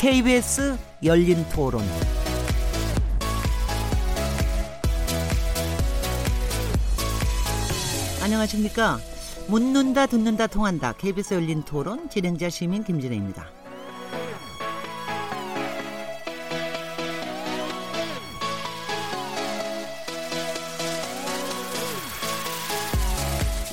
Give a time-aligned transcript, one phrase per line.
[0.00, 1.84] KBS 열린 토론.
[8.22, 8.98] 안녕하십니까.
[9.48, 10.94] 묻는다, 듣는다, 통한다.
[10.94, 13.46] KBS 열린 토론 진행자 시민 김진혜입니다.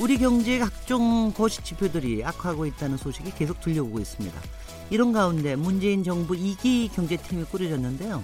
[0.02, 4.42] 우리 경제의 각종 거시 지표들이 악화하고 있다는 소식이 계속 들려오고 있습니다.
[4.90, 8.24] 이런 가운데 문재인 정부 2기 경제팀이 꾸려졌는데요.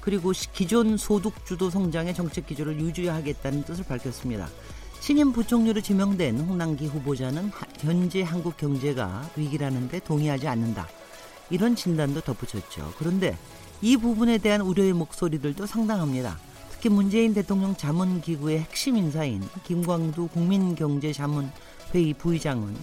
[0.00, 4.48] 그리고 기존 소득 주도 성장의 정책 기조를 유지하겠다는 뜻을 밝혔습니다.
[5.00, 10.88] 신임 부총리로 지명된 홍남기 후보자는 현재 한국 경제가 위기라는데 동의하지 않는다.
[11.50, 12.94] 이런 진단도 덧붙였죠.
[12.98, 13.36] 그런데
[13.80, 16.38] 이 부분에 대한 우려의 목소리들도 상당합니다.
[16.70, 22.76] 특히 문재인 대통령 자문기구의 핵심 인사인 김광두 국민경제자문회의 부의장은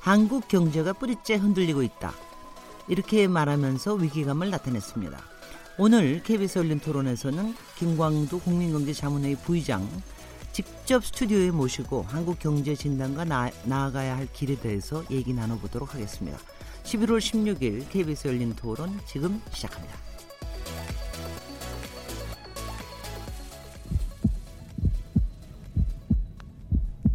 [0.00, 2.14] 한국 경제가 뿌리째 흔들리고 있다.
[2.88, 5.18] 이렇게 말하면서 위기감을 나타냈습니다.
[5.78, 9.86] 오늘 KBS 열린 토론에서는 김광두 국민경제 자문회의 부의장
[10.52, 16.38] 직접 스튜디오에 모시고 한국 경제 진단과 나, 나아가야 할 길에 대해서 얘기 나눠보도록 하겠습니다.
[16.84, 19.94] 11월 16일 KBS 열린 토론 지금 시작합니다.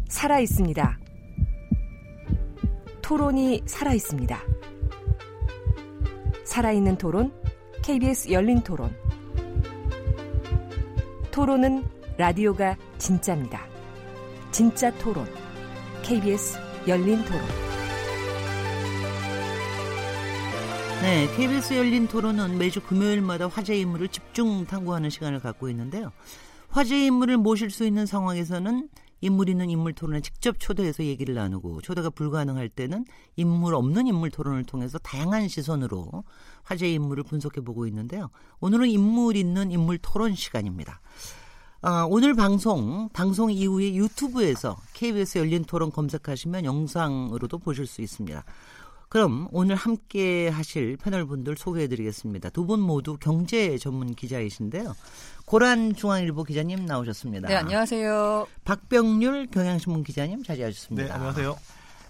[0.08, 0.98] 살아 있습니다.
[3.02, 4.61] 토론이 살아 있습니다.
[6.44, 7.32] 살아있는 토론,
[7.82, 8.94] KBS 열린 토론.
[11.30, 11.84] 토론은
[12.18, 13.66] 라디오가 진짜입니다.
[14.50, 15.26] 진짜 토론,
[16.02, 17.40] KBS 열린 토론.
[21.02, 26.12] 네, KBS 열린 토론은 매주 금요일마다 화제 인물을 집중 탐구하는 시간을 갖고 있는데요.
[26.68, 28.88] 화제 인물을 모실 수 있는 상황에서는
[29.22, 33.06] 인물 있는 인물 토론에 직접 초대해서 얘기를 나누고 초대가 불가능할 때는
[33.36, 36.24] 인물 없는 인물 토론을 통해서 다양한 시선으로
[36.64, 38.30] 화제 인물을 분석해 보고 있는데요.
[38.60, 41.00] 오늘은 인물 있는 인물 토론 시간입니다.
[41.84, 48.44] 아, 오늘 방송 방송 이후에 유튜브에서 KBS 열린 토론 검색하시면 영상으로도 보실 수 있습니다.
[49.12, 52.48] 그럼 오늘 함께 하실 패널 분들 소개해 드리겠습니다.
[52.48, 54.94] 두 분 모두 경제 전문 기자이신데요.
[55.44, 57.46] 고란 중앙일보 기자님 나오셨습니다.
[57.48, 58.46] 네, 안녕하세요.
[58.64, 61.08] 박병률 경향신문 기자님 자리하셨습니다.
[61.08, 61.58] 네, 안녕하세요.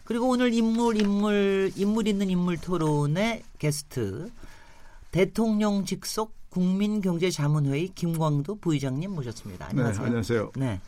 [0.05, 4.31] 그리고 오늘 인물 인물 인물 있는 인물 토론의 게스트
[5.11, 9.67] 대통령 직속 국민경제자문회의 김광도 부의장님 모셨습니다.
[9.71, 10.01] 안녕하세요.
[10.03, 10.53] 네, 안녕하세요.
[10.55, 10.81] 네.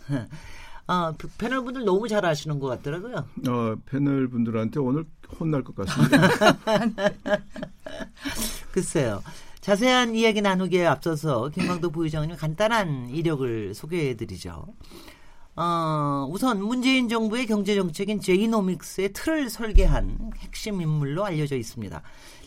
[0.86, 3.16] 아, 패널 분들 너무 잘 아시는 것 같더라고요.
[3.48, 5.04] 어, 패널 분들한테 오늘
[5.38, 6.28] 혼날 것 같습니다.
[8.72, 9.22] 글쎄요.
[9.60, 14.66] 자세한 이야기 나누기에 앞서서 김광도 부의장님 간단한 이력을 소개해드리죠.
[15.56, 22.02] 어, 우선 문재인 정부의 경제 정책인 제이노믹스의 틀을 설계한 핵심 인물로 알려져 있습니다.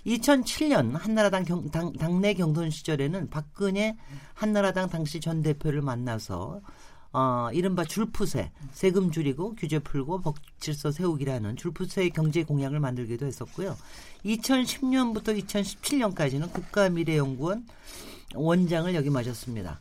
[0.06, 3.98] 2007년 한나라당 경, 당, 당내 경선 시절에는 박근혜
[4.34, 6.62] 한나라당 당시 전 대표를 만나서
[7.14, 13.78] 어, 이른바 줄푸세, 세금 줄이고 규제 풀고 법 질서 세우기라는 줄푸세 경제 공약을 만들기도 했었고요.
[14.26, 17.66] 2010년부터 2017년까지는 국가미래연구원
[18.36, 19.80] 원장을 역임하셨습니다.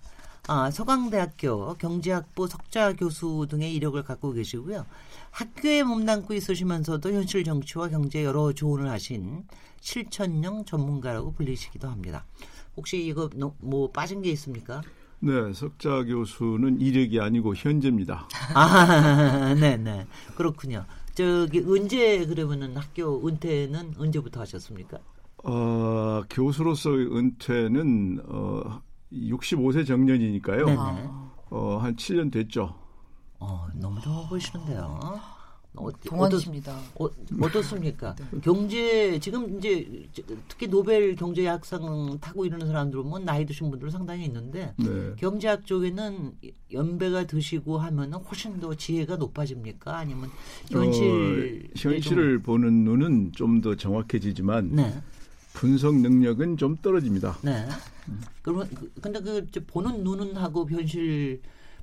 [0.48, 4.86] 아, 서강대학교 경제학부 석좌 교수 등의 이력을 갖고 계시고요.
[5.32, 9.44] 학교에 몸담고 있으시면서도 현실 정치와 경제 여러 조언을 하신
[9.80, 12.24] 실천형 전문가라고 불리시기도 합니다.
[12.76, 13.28] 혹시 이거
[13.58, 14.82] 뭐 빠진 게 있습니까?
[15.26, 18.28] 네, 석자 교수는 이력이 아니고 현재입니다.
[18.54, 20.06] 아, 네, 네.
[20.36, 20.84] 그렇군요.
[21.14, 24.98] 저기 언제 그러면은 학교 은퇴는 언제부터 하셨습니까?
[25.42, 28.80] 어, 교수로서의 은퇴는 어
[29.12, 30.64] 65세 정년이니까요.
[30.66, 31.08] 네네.
[31.50, 32.74] 어, 한 7년 됐죠.
[33.40, 35.00] 어, 너무 좋아 보이시는데요.
[35.76, 36.78] 어, 동안이십니다.
[36.98, 37.08] 어,
[37.42, 38.14] 어떻습니까?
[38.14, 38.40] 네.
[38.42, 40.06] 경제 지금 이제
[40.48, 45.14] 특히 노벨 경제학상 타고 이러는 사람들 보면 나이 드신 분들 상당히 있는데 네.
[45.16, 46.32] 경제학 쪽에는
[46.72, 49.96] 연배가 드시고 하면은 훨씬 더 지혜가 높아집니까?
[49.96, 50.30] 아니면
[50.70, 52.42] 현실 어, 현실을 좀...
[52.42, 55.02] 보는 눈은 좀 더 정확해지지만 네.
[55.54, 57.38] 분석 능력은 좀 떨어집니다.
[57.42, 57.66] 네.
[58.42, 61.40] 그러면 그, 근데 그 보는 눈은 하고 현실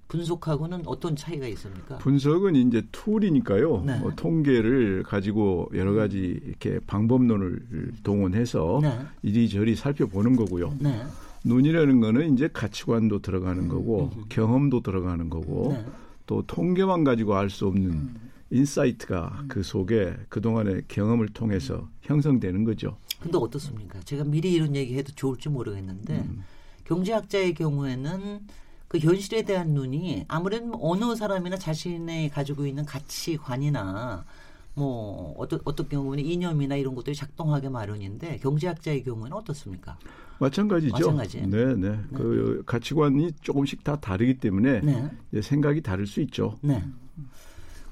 [0.08, 1.98] 분석하고는 어떤 차이가 있습니까?
[1.98, 3.84] 분석은 이제 툴이니까요.
[3.86, 4.00] 네.
[4.00, 9.00] 뭐 통계를 가지고 여러 가지 이렇게 방법론을 동원해서 네.
[9.24, 10.76] 이리저리 살펴보는 거고요.
[10.80, 11.04] 네.
[11.46, 14.24] 눈이라는 거는 이제 가치관도 들어가는 거고 음.
[14.30, 15.86] 경험도 들어가는 거고 네.
[16.26, 18.16] 또 통계만 가지고 알 수 없는 음.
[18.52, 19.48] insight가 음.
[19.48, 22.98] 그 속에 그동안의 경험을 통해서 형성되는 거죠.
[23.20, 24.00] 근데 어떻습니까?
[24.02, 26.44] 제가 미리 이런 얘기해도 좋을지 모르겠는데 음.
[26.86, 28.42] 경제학자의 경우에는
[28.94, 34.24] 그 현실에 대한 눈이 아무래도 어느 사람이나 자신의 가지고 있는 가치관이나
[34.76, 39.98] 뭐 어떤 어떤 경우는 이념이나 이런 것들이 작동하게 마련인데 경제학자의 경우는 어떻습니까?
[40.38, 40.94] 마찬가지죠.
[40.94, 41.42] 마찬가지.
[41.42, 41.90] 네, 네.
[41.90, 42.00] 네.
[42.14, 45.42] 그 가치관이 조금씩 다 다르기 때문에 네.
[45.42, 46.60] 생각이 다를 수 있죠.
[46.62, 46.84] 네.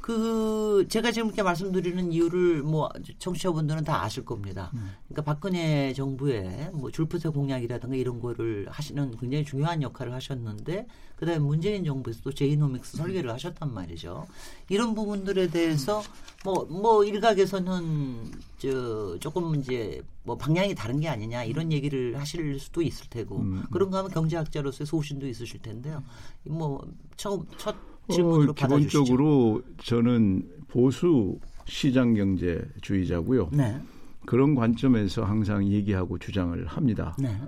[0.02, 2.90] 그 제가 지금 이렇게 말씀드리는 이유를 뭐
[3.20, 4.72] 청취자분들은 다 아실 겁니다.
[4.74, 4.92] 음.
[5.08, 10.88] 그러니까 박근혜 정부의 뭐 줄푸세 공약이라든가 이런 거를 하시는 굉장히 중요한 역할을 하셨는데
[11.18, 14.26] 그다음에 문재인 정부에서도 제이노믹스 설계를 하셨단 말이죠.
[14.70, 16.02] 이런 부분들에 대해서
[16.44, 22.82] 뭐뭐 뭐 일각에서는 저 조금 이제 뭐 방향이 다른 게 아니냐 이런 얘기를 하실 수도
[22.82, 23.64] 있을 테고 음.
[23.72, 26.04] 그런가 하면 경제학자로서의 소신도 있으실 텐데요.
[26.44, 26.84] 뭐
[27.18, 33.50] 처음 첫 질문으로 어, 기본적으로 저는 보수 시장 경제주의자고요.
[33.54, 33.80] 네.
[34.26, 37.16] 그런 관점에서 항상 얘기하고 주장을 합니다.
[37.20, 37.40] 네.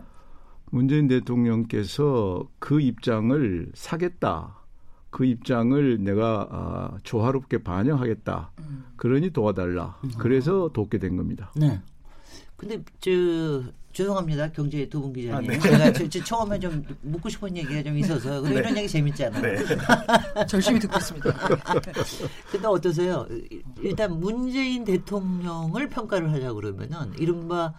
[0.72, 4.64] 문재인 대통령께서 그 입장을 사겠다.
[5.12, 8.52] 그 입장을 내가 아, 조화롭게 반영하겠다.
[8.60, 8.84] 음.
[8.96, 10.00] 그러니 도와달라.
[10.04, 10.12] 음.
[10.18, 11.52] 그래서 돕게 된 겁니다.
[11.56, 11.80] 네.
[12.58, 13.12] 근데 저
[13.94, 14.52] 죄송합니다.
[14.52, 15.50] 경제 두분 기자님.
[15.50, 15.60] 아, 네.
[15.60, 18.56] 제가 저, 저 처음에 좀 묻고 싶은 얘기가 좀 있어서 네.
[18.56, 19.42] 이런 얘기 재밌잖아요.
[19.42, 19.56] 네.
[20.54, 21.32] 열심히 듣고 있습니다.
[22.52, 23.28] 근데 어떠세요?
[23.82, 27.74] 일단 문재인 대통령을 평가를 하자 그러면은 이른바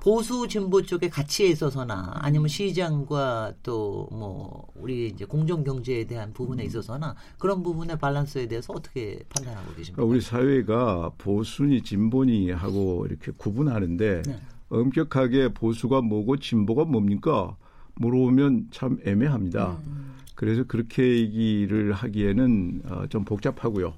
[0.00, 6.62] 보수 진보 쪽의 가치에 있어서나 아니면 시장과 또 뭐 우리 이제 공정 경제에 대한 부분에
[6.62, 6.66] 음.
[6.66, 10.04] 있어서나 그런 부분의 밸런스에 대해서 어떻게 판단하고 계십니까?
[10.04, 14.40] 우리 사회가 보수니 진보니 하고 이렇게 구분하는데 네.
[14.68, 17.56] 엄격하게 보수가 뭐고 진보가 뭡니까?
[17.96, 19.78] 물어보면 참 애매합니다.
[19.86, 20.14] 음.
[20.34, 23.94] 그래서 그렇게 얘기를 하기에는 어, 좀 복잡하고요.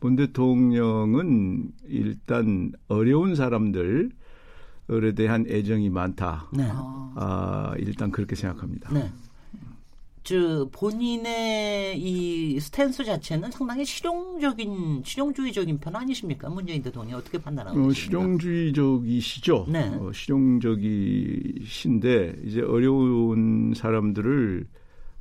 [0.00, 4.10] 문 대통령은 일단 어려운 사람들
[4.90, 6.48] 에 대한 애정이 많다.
[6.52, 6.68] 네.
[6.72, 8.92] 아, 일단 그렇게 생각합니다.
[8.92, 9.08] 네.
[10.22, 16.48] 저 본인의 이 스탠스 자체는 상당히 실용적인 실용주의적인 편 아니십니까?
[16.50, 19.66] 문재인 대통령이 어떻게 판단하고 어, 실용주의적이시죠.
[19.68, 19.88] 네.
[19.98, 21.62] 어, 실용적이신데
[22.44, 24.66] 이제 어려운 사람들을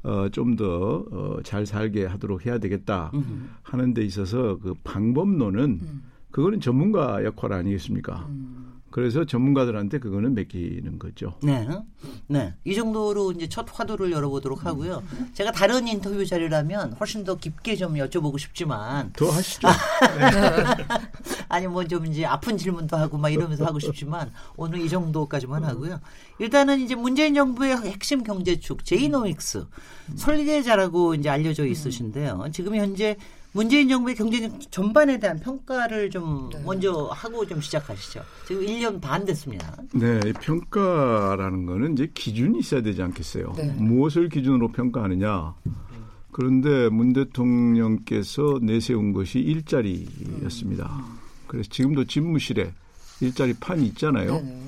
[0.04, 3.50] 어, 좀 더잘 어, 살게 하도록 해야 되겠다 음.
[3.64, 6.04] 하는 데 있어서 그 방법론은 음.
[6.32, 8.28] 그거는 전문가 역할 아니겠습니까?
[8.30, 8.69] 음.
[8.92, 11.36] 그래서 전문가들한테 그거는 맡기는 거죠.
[11.44, 11.68] 네.
[12.28, 12.54] 네.
[12.64, 15.04] 이 정도로 이제 첫 화두를 열어보도록 하고요.
[15.34, 19.12] 제가 다른 인터뷰 자리라면 훨씬 더 깊게 좀 여쭤보고 싶지만.
[19.14, 19.68] 더 하시죠.
[21.50, 26.00] 아니, 뭐 좀 이제 아픈 질문도 하고 막 이러면서 하고 싶지만 오늘 이 정도까지만 하고요.
[26.38, 29.66] 일단은 이제 문재인 정부의 핵심 경제축, 제이노믹스
[30.16, 32.46] 설계자라고 이제 알려져 있으신데요.
[32.54, 33.18] 지금 현재
[33.52, 36.62] 문재인 정부의 경제 전반에 대한 평가를 좀 네.
[36.64, 38.22] 먼저 하고 좀 시작하시죠.
[38.48, 39.76] 지금 1년 반 됐습니다.
[39.94, 43.54] 네, 평가라는 거는 이제 기준이 있어야 되지 않겠어요.
[43.58, 43.74] 네.
[43.74, 45.56] 무엇을 기준으로 평가하느냐.
[46.32, 51.04] 그런데 문 대통령께서 내세운 것이 일자리였습니다.
[51.48, 52.72] 그래서 지금도 집무실에
[53.20, 54.40] 일자리 판이 있잖아요.
[54.42, 54.62] 네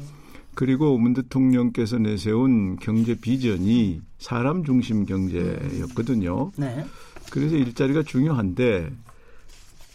[0.53, 6.51] 그리고 문 대통령께서 내세운 경제 비전이 사람 중심 경제였거든요.
[6.57, 6.85] 네.
[7.31, 8.91] 그래서 일자리가 중요한데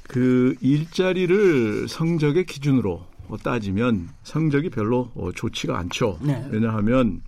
[0.09, 3.05] 그 일자리를 성적의 기준으로
[3.43, 6.19] 따지면 성적이 별로 어, 좋지가 않죠.
[6.23, 6.45] 네.
[6.51, 7.23] 왜냐하면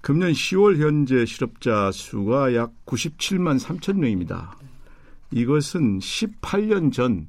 [0.00, 4.56] 금년 10월 현재 실업자 수가 약 97만 3천 명입니다.
[5.30, 7.28] 이것은 18년 전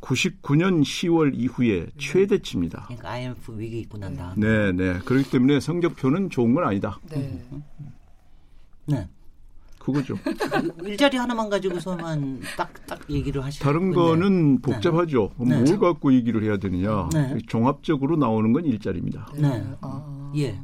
[0.00, 2.84] 99년 10월 이후에 최대치입니다.
[2.84, 4.38] 그러니까 IMF 위기 있고 난 다음.
[4.38, 4.98] 네, 네.
[5.04, 6.98] 그렇기 때문에 성적표는 좋은 건 아니다.
[7.10, 7.42] 네.
[8.86, 9.08] 네.
[9.86, 10.18] 그거죠.
[10.84, 14.60] 일자리 하나만 가지고서만 딱딱 얘기를 하시는 다른 거는 네.
[14.60, 15.30] 복잡하죠.
[15.38, 15.62] 네.
[15.62, 17.08] 뭘 갖고 얘기를 해야 되느냐.
[17.12, 17.38] 네.
[17.46, 19.32] 종합적으로 나오는 건 일자리입니다.
[19.36, 19.64] 네.
[19.80, 20.32] 아.
[20.36, 20.58] 예.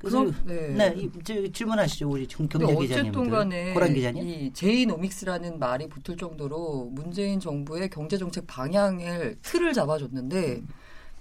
[0.00, 3.12] 그럼 네, 네 이, 질문하시죠 우리 경제 기자님.
[3.12, 3.74] 어쨌든 간에
[4.16, 10.62] 이 제이노믹스라는 말이 붙을 정도로 문재인 정부의 경제 정책 방향을 틀을 잡아줬는데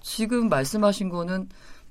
[0.02, 1.48] 지금 말씀하신 거는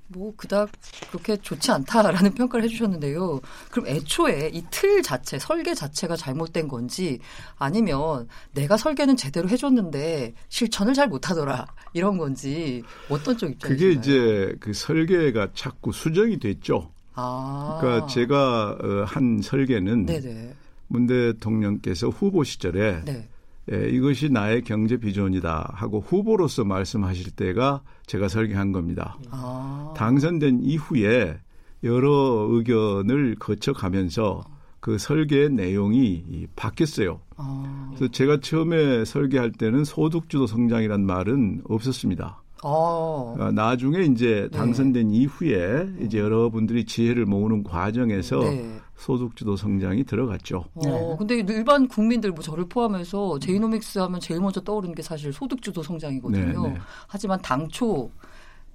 [0.08, 0.70] 뭐 그닥
[1.11, 3.40] 그렇게 좋지 않다라는 평가를 해주셨는데요.
[3.70, 7.20] 그럼 애초에 이 틀 자체, 설계 자체가 잘못된 건지
[7.56, 13.68] 아니면 내가 설계는 제대로 해줬는데 실천을 잘 못하더라 이런 건지 어떤 쪽 입장이신가요?
[13.68, 16.90] 그게 이제 그 설계가 자꾸 수정이 됐죠.
[17.14, 17.78] 아.
[17.80, 20.54] 그러니까 제가 어, 한 설계는 네네.
[20.88, 23.28] 문 대통령께서 후보 시절에 네.
[23.73, 29.16] 예, 이것이 나의 경제 비전이다 하고 후보로서 말씀하실 때가 제가 설계한 겁니다.
[29.30, 29.94] 아.
[29.97, 31.38] 당선된 이후에
[31.83, 34.42] 여러 의견을 거쳐가면서
[34.80, 37.21] 그 설계 내용이 바뀌었어요.
[37.37, 37.90] 아.
[37.94, 42.42] 그래서 제가 처음에 설계할 때는 소득주도 성장이란 말은 없었습니다.
[42.62, 43.35] 어.
[43.38, 44.59] 어, 나중에 이제 네.
[44.59, 45.16] 당선된 네.
[45.18, 48.80] 이후에 이제 여러분들이 지혜를 모으는 과정에서 네.
[48.96, 50.64] 소득주도 성장이 들어갔죠.
[50.74, 51.16] 어, 네.
[51.18, 56.62] 근데 일반 국민들 뭐 저를 포함해서 제이노믹스 하면 제일 먼저 떠오르는 게 사실 소득주도 성장이거든요.
[56.62, 56.78] 네, 네.
[57.08, 58.10] 하지만 당초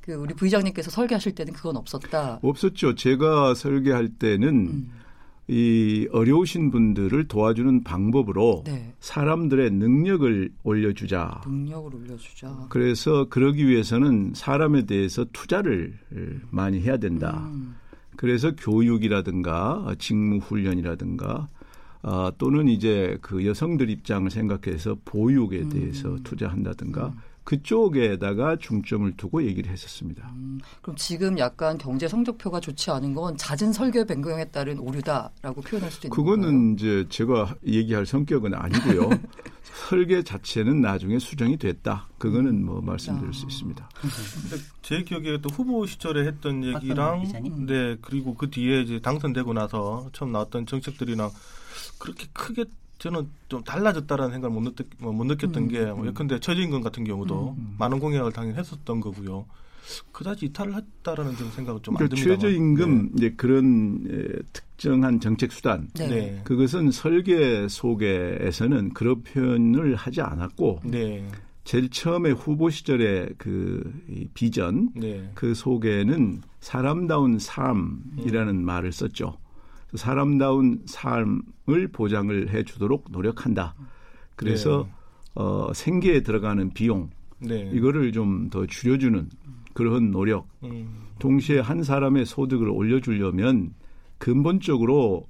[0.01, 2.39] 그 우리 부의장님께서 설계하실 때는 그건 없었다.
[2.41, 2.95] 없었죠.
[2.95, 4.91] 제가 설계할 때는 음.
[5.47, 8.93] 이 어려우신 분들을 도와주는 방법으로 네.
[8.99, 11.41] 사람들의 능력을 올려주자.
[11.43, 12.67] 능력을 올려주자.
[12.69, 15.97] 그래서 그러기 위해서는 사람에 대해서 투자를
[16.51, 17.49] 많이 해야 된다.
[17.51, 17.75] 음.
[18.19, 21.47] 그래서 교육이라든가 직무 훈련이라든가
[22.01, 26.23] 아, 또는 이제 그 여성들 입장을 생각해서 보육에 대해서 음.
[26.25, 27.13] 투자한다든가 음.
[27.45, 30.29] 그쪽에다가 중점을 두고 얘기를 했었습니다.
[30.35, 35.89] 음, 그럼 지금 약간 경제 성적표가 좋지 않은 건 잦은 설계 변경에 따른 오류다라고 표현할
[35.89, 36.73] 수도 있는 그거는 건가요?
[36.73, 39.11] 이제 제가 얘기할 성격은 아니고요.
[39.87, 42.07] 설계 자체는 나중에 수정이 됐다.
[42.17, 43.33] 그거는 뭐 말씀드릴 아.
[43.33, 43.89] 수 있습니다.
[44.81, 47.23] 제 기억에 또 후보 시절에 했던 얘기랑
[47.65, 51.29] 네 그리고 그 뒤에 이제 당선되고 나서 처음 나왔던 정책들이랑
[51.97, 52.65] 그렇게 크게
[52.99, 57.51] 저는 좀 달라졌다라는 생각을 못, 느꼈, 뭐못 느꼈던 음, 게, 뭐 예컨대 최저임금 같은 경우도
[57.51, 57.75] 음, 음.
[57.79, 59.45] 많은 공약을 당연히 했었던 거고요.
[60.11, 62.35] 그다지 이탈을 했다라는 좀 생각을 좀안 그러니까 듭니다.
[62.35, 63.11] 최저임금 네.
[63.15, 66.07] 이제 그런 에, 특정한 정책 수단, 네.
[66.07, 66.41] 네.
[66.43, 71.27] 그것은 설계 속에서는 그런 표현을 하지 않았고, 네.
[71.63, 75.29] 제일 처음에 후보 시절의 그이 비전, 네.
[75.35, 78.65] 그 속에는 사람다운 삶이라는 음.
[78.65, 79.37] 말을 썼죠.
[79.95, 83.75] 사람다운 삶을 보장을 해 주도록 노력한다.
[84.35, 84.93] 그래서 네.
[85.35, 87.69] 어, 생계에 들어가는 비용 네.
[87.73, 89.29] 이거를 좀 더 줄여주는
[89.79, 90.49] 그런 노력.
[90.63, 91.07] 음.
[91.19, 93.73] 동시에 한 사람의 소득을 올려주려면
[94.17, 95.25] 근본적으로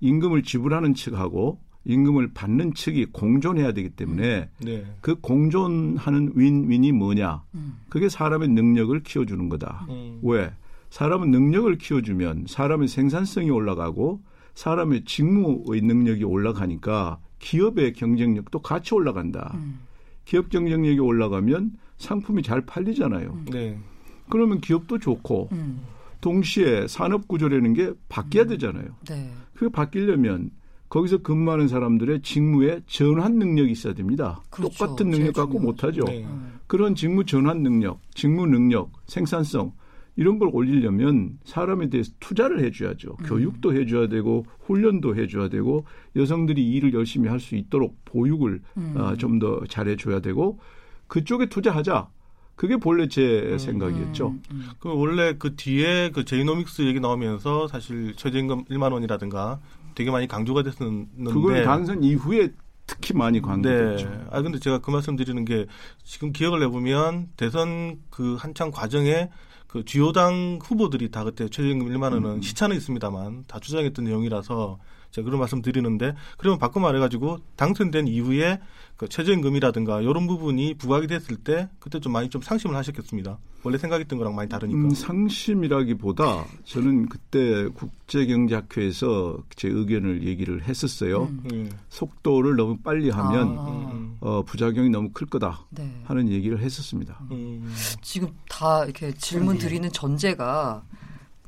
[0.00, 4.64] 임금을 지불하는 측하고 임금을 받는 측이 공존해야 되기 때문에 음.
[4.64, 4.84] 네.
[5.00, 7.44] 그 공존하는 윈윈이 뭐냐?
[7.54, 7.78] 음.
[7.88, 9.86] 그게 사람의 능력을 키워주는 거다.
[9.90, 10.18] 음.
[10.24, 10.52] 왜?
[10.90, 14.20] 사람은 능력을 키워주면 사람의 생산성이 올라가고
[14.56, 19.52] 사람의 직무의 능력이 올라가니까 기업의 경쟁력도 같이 올라간다.
[19.54, 19.78] 음.
[20.24, 23.30] 기업 경쟁력이 올라가면 상품이 잘 팔리잖아요.
[23.30, 23.44] 음.
[23.50, 23.78] 네.
[24.30, 25.80] 그러면 기업도 좋고 음.
[26.20, 28.48] 동시에 산업 구조라는 게 바뀌어야 음.
[28.48, 28.86] 되잖아요.
[29.08, 29.30] 네.
[29.54, 30.50] 그게 바뀌려면
[30.88, 34.40] 거기서 근무하는 사람들의 직무에 전환 능력이 있어야 됩니다.
[34.50, 34.78] 그렇죠.
[34.78, 36.04] 똑같은 능력 갖고 못하죠.
[36.04, 36.26] 네.
[36.66, 39.72] 그런 직무 전환 능력, 직무 능력, 생산성
[40.16, 43.16] 이런 걸 올리려면 사람에 대해서 투자를 해줘야죠.
[43.20, 43.26] 음.
[43.26, 45.84] 교육도 해줘야 되고 훈련도 해줘야 되고
[46.16, 48.94] 여성들이 일을 열심히 할 수 있도록 보육을 음.
[48.96, 50.58] 어, 좀더 잘해줘야 되고
[51.08, 52.08] 그쪽에 투자하자.
[52.54, 54.28] 그게 본래 제 음, 생각이었죠.
[54.28, 54.68] 음, 음.
[54.80, 59.60] 그 원래 그 뒤에 그 제이노믹스 얘기 나오면서 사실 최저임금 1만 원이라든가
[59.94, 62.52] 되게 많이 강조가 됐었는데 그건 당선 이후에
[62.86, 64.08] 특히 많이 강조됐죠.
[64.08, 64.24] 네.
[64.30, 65.66] 아 근데 제가 그 말씀 드리는 게
[66.02, 69.30] 지금 기억을 해보면 대선 그 한창 과정에
[69.68, 72.42] 그 주요당 후보들이 다 그때 최저임금 1만 원은 음.
[72.42, 74.78] 시차는 있습니다만 다 주장했던 내용이라서
[75.10, 78.60] 제가 그런 말씀 드리는데 그러면 바꿔 말해가지고 당선된 이후에
[78.96, 83.38] 그 최저임금이라든가 이런 부분이 부각이 됐을 때 그때 좀 많이 좀 상심을 하셨겠습니다.
[83.62, 84.78] 원래 생각했던 거랑 많이 다르니까.
[84.78, 91.24] 음, 상심이라기보다 저는 그때 국제경제학회에서 제 의견을 얘기를 했었어요.
[91.24, 91.42] 음.
[91.44, 91.68] 네.
[91.88, 94.16] 속도를 너무 빨리 하면 아.
[94.20, 96.02] 어, 부작용이 너무 클 거다 네.
[96.04, 97.20] 하는 얘기를 했었습니다.
[97.30, 97.72] 음.
[98.02, 100.82] 지금 다 이렇게 질문 드리는 전제가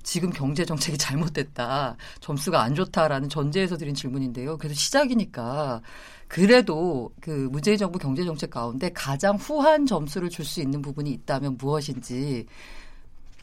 [0.02, 4.56] 지금 경제 정책이 잘못됐다, 점수가 안 좋다라는 전제에서 드린 질문인데요.
[4.58, 5.82] 그래서 시작이니까
[6.28, 11.56] 그래도 그 문재인 정부 경제 정책 가운데 가장 후한 점수를 줄 수 있는 부분이 있다면
[11.58, 12.46] 무엇인지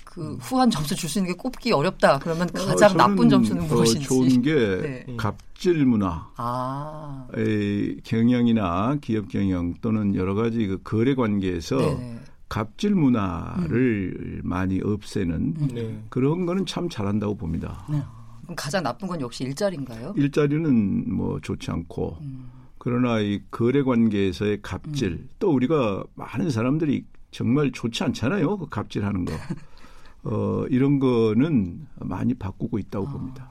[0.03, 0.37] 그 음.
[0.41, 2.17] 후한 점수 줄 수 있는 게 꼽기 어렵다.
[2.19, 4.07] 그러면 어, 가장 어, 나쁜 점수는 무엇인지.
[4.07, 4.53] 좋은 게
[5.05, 5.15] 네.
[5.17, 7.27] 갑질 문화, 아.
[7.33, 12.19] 의 경영이나 기업 경영 또는 여러 가지 그 거래 관계에서 네네.
[12.49, 14.41] 갑질 문화를 음.
[14.43, 15.67] 많이 없애는 음.
[15.73, 16.03] 네.
[16.09, 17.85] 그런 거는 참 잘한다고 봅니다.
[17.89, 18.01] 네.
[18.43, 20.13] 그럼 가장 나쁜 건 역시 일자리인가요?
[20.15, 22.49] 일자리는 뭐 좋지 않고 음.
[22.77, 25.29] 그러나 이 거래 관계에서의 갑질 음.
[25.39, 28.57] 또 우리가 많은 사람들이 정말 좋지 않잖아요.
[28.57, 29.33] 그 갑질하는 거.
[30.23, 33.11] 어, 이런 거는 많이 바꾸고 있다고 아.
[33.11, 33.49] 봅니다.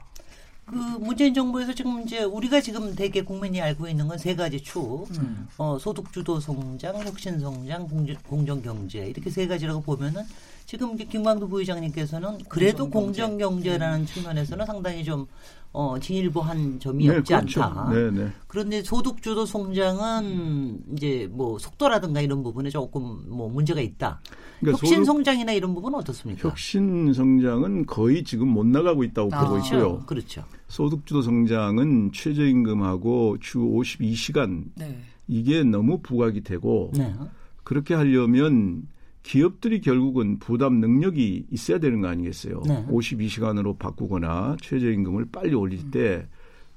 [0.67, 5.07] 그 문재인 정부에서 지금 이제 우리가 지금 대개 국민이 알고 있는 건 세 가지 축,
[5.17, 5.47] 음.
[5.57, 7.87] 어, 소득 주도 성장, 혁신 성장,
[8.27, 10.23] 공정 경제 이렇게 세 가지라고 보면은
[10.67, 14.05] 지금 이제 김광도 부의장님께서는 그래도 공정 경제라는 음.
[14.05, 15.25] 측면에서는 상당히 좀
[15.71, 17.63] 어, 진일보한 점이 네, 없지 그렇죠.
[17.63, 17.89] 않다.
[17.93, 18.31] 네, 네.
[18.47, 24.19] 그런데 소득 주도 성장은 이제 뭐 속도라든가 이런 부분에 조금 뭐 문제가 있다.
[24.59, 26.49] 그러니까 혁신 성장이나 이런 부분은 어떻습니까?
[26.49, 29.75] 혁신 성장은 거의 지금 못 나가고 있다고 아, 보고 그렇죠.
[29.75, 29.99] 있고요.
[30.05, 30.43] 그렇죠.
[30.67, 34.99] 소득주도 성장은 최저임금하고 주 52시간 네.
[35.29, 37.15] 이게 너무 부각이 되고 네.
[37.63, 38.85] 그렇게 하려면
[39.27, 42.61] 기업들이 결국은 부담 능력이 있어야 되는 거 아니겠어요?
[42.65, 42.85] 네.
[42.85, 45.91] 52시간으로 바꾸거나 최저임금을 빨리 올릴 음.
[45.91, 46.27] 때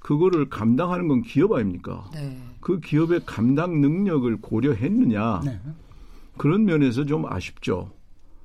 [0.01, 2.11] 그거를 감당하는 건 기업 아닙니까?
[2.13, 2.37] 네.
[2.61, 5.43] 그 기업의 감당 능력을 고려했느냐?
[5.45, 5.61] 네.
[6.39, 7.93] 그런 면에서 좀 아쉽죠.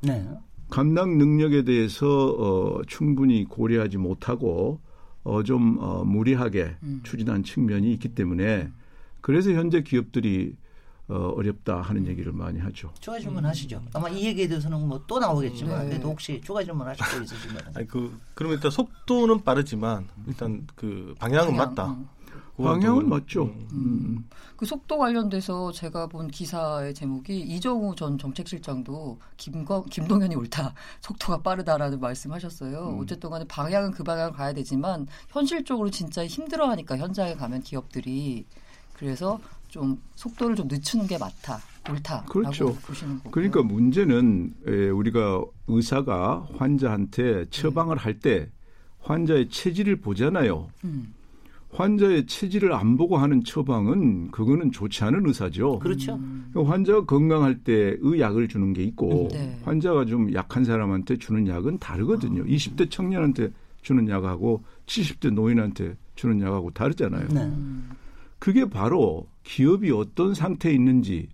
[0.02, 0.24] 네.
[0.70, 4.82] 감당 능력에 대해서 어, 충분히 고려하지 못하고
[5.24, 7.00] 어, 좀 어, 무리하게 음.
[7.04, 8.70] 추진한 측면이 있기 때문에
[9.22, 10.56] 그래서 현재 기업들이
[11.08, 12.92] 어, 어렵다 하는 얘기를 많이 하죠.
[13.00, 13.82] 추가 질문 하시죠.
[13.94, 15.90] 아마 이 얘기에 대해서는 뭐 또 나오겠지만 네.
[15.90, 17.62] 그래도 혹시 추가 질문 하실 거 있으시면.
[17.76, 21.92] 아니 그 그러면 일단 속도는 빠르지만 일단 그 방향은 방향, 맞다.
[21.92, 22.08] 음.
[22.58, 23.44] 방향은 맞죠.
[23.44, 23.68] 음.
[23.74, 24.30] 음.
[24.56, 30.74] 그 속도 관련돼서 제가 본 기사의 제목이 이정우 전 정책실장도 김거, 김동연이 옳다.
[31.02, 32.90] 속도가 빠르다라는 말씀하셨어요.
[32.96, 33.00] 음.
[33.02, 38.46] 어쨌든 간에 방향은 그 방향을 가야 되지만 현실적으로 진짜 힘들어하니까 현장에 가면 기업들이
[38.94, 39.40] 그래서
[39.76, 41.60] 좀 속도를 좀 늦추는 게 맞다.
[41.90, 42.24] 옳다.
[42.30, 42.74] 그렇죠.
[43.30, 44.54] 그러니까 문제는
[44.94, 48.50] 우리가 의사가 환자한테 처방을 할때
[49.02, 50.70] 환자의 체질을 보잖아요.
[50.86, 51.14] 음.
[51.72, 55.80] 환자의 체질을 안 보고 하는 처방은 그거는 좋지 않은 의사죠.
[55.80, 56.16] 그렇죠.
[56.16, 56.54] 음.
[56.56, 59.60] 환자가 건강할 때의 약을 주는 게 있고 네.
[59.66, 62.44] 환자가 좀 약한 사람한테 주는 약은 다르거든요.
[62.44, 62.46] 아.
[62.46, 63.50] 20대 청년한테
[63.82, 67.28] 주는 약하고 70대 노인한테 주는 약하고 다르잖아요.
[67.28, 67.52] 네.
[68.46, 71.30] 그게 바로 기업이 어떤 상태에 있는지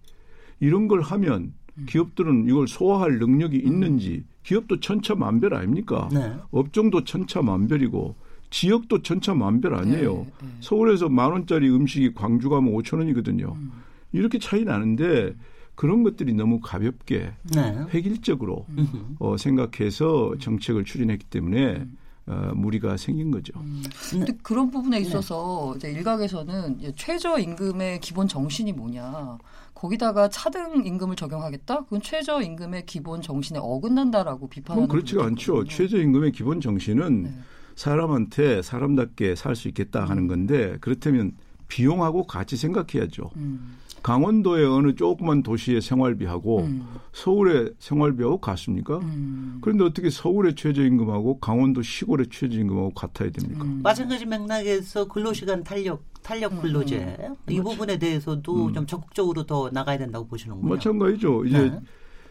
[0.62, 1.86] 이런 걸 하면 음.
[1.86, 6.08] 기업들은 이걸 소화할 능력이 있는지 기업도 천차만별 아닙니까?
[6.10, 6.34] 네.
[6.52, 8.16] 업종도 천차만별이고
[8.50, 10.14] 지역도 천차만별 아니에요.
[10.14, 10.48] 네, 네.
[10.62, 13.58] 서울에서 만 원짜리 음식이 광주 가면 5천 원이거든요.
[13.58, 13.72] 음.
[14.14, 15.36] 이렇게 차이 나는데
[15.76, 17.78] 그런 것들이 너무 가볍게 네.
[17.94, 19.18] 획일적으로 음.
[19.20, 21.98] 어, 생각해서 정책을 추진했기 때문에 음.
[22.28, 23.54] 어, 무리가 생긴 거죠.
[23.60, 23.84] 음.
[24.12, 25.06] 근데 그런 부분에 네.
[25.06, 29.38] 있어서 이제 일각에서는 최저 임금의 기본 정신이 뭐냐.
[29.74, 31.86] 거기다가 차등 임금을 적용하겠다?
[31.86, 34.88] 그건 최저 임금의 기본 정신에 어긋난다라고 비판하는.
[34.88, 35.66] 그렇지가 않죠.
[35.66, 37.34] 최저 임금의 기본 정신은 네.
[37.76, 41.34] 사람한테 사람답게 살 수 있겠다 하는 건데 그렇다면
[41.68, 43.32] 비용하고 같이 생각해야죠.
[43.38, 43.78] 음.
[44.04, 46.88] 강원도의 어느 조그만 도시의 생활비하고 음.
[47.14, 48.98] 서울의 생활비하고 같습니까?
[49.00, 49.60] 음.
[49.62, 53.64] 그런데 어떻게 서울의 최저임금하고 강원도 시골의 최저임금하고 같아야 됩니까?
[53.64, 53.82] 음.
[53.84, 56.62] 마찬가지 맥락에서 근로시간 탄력 탄력 음.
[56.62, 57.18] 근로제
[57.50, 57.64] 이 그렇죠.
[57.64, 58.74] 부분에 대해서도 음.
[58.74, 60.70] 좀 적극적으로 더 나가야 된다고 보시는군요.
[60.70, 61.46] 마찬가지죠.
[61.46, 61.80] 이제 네.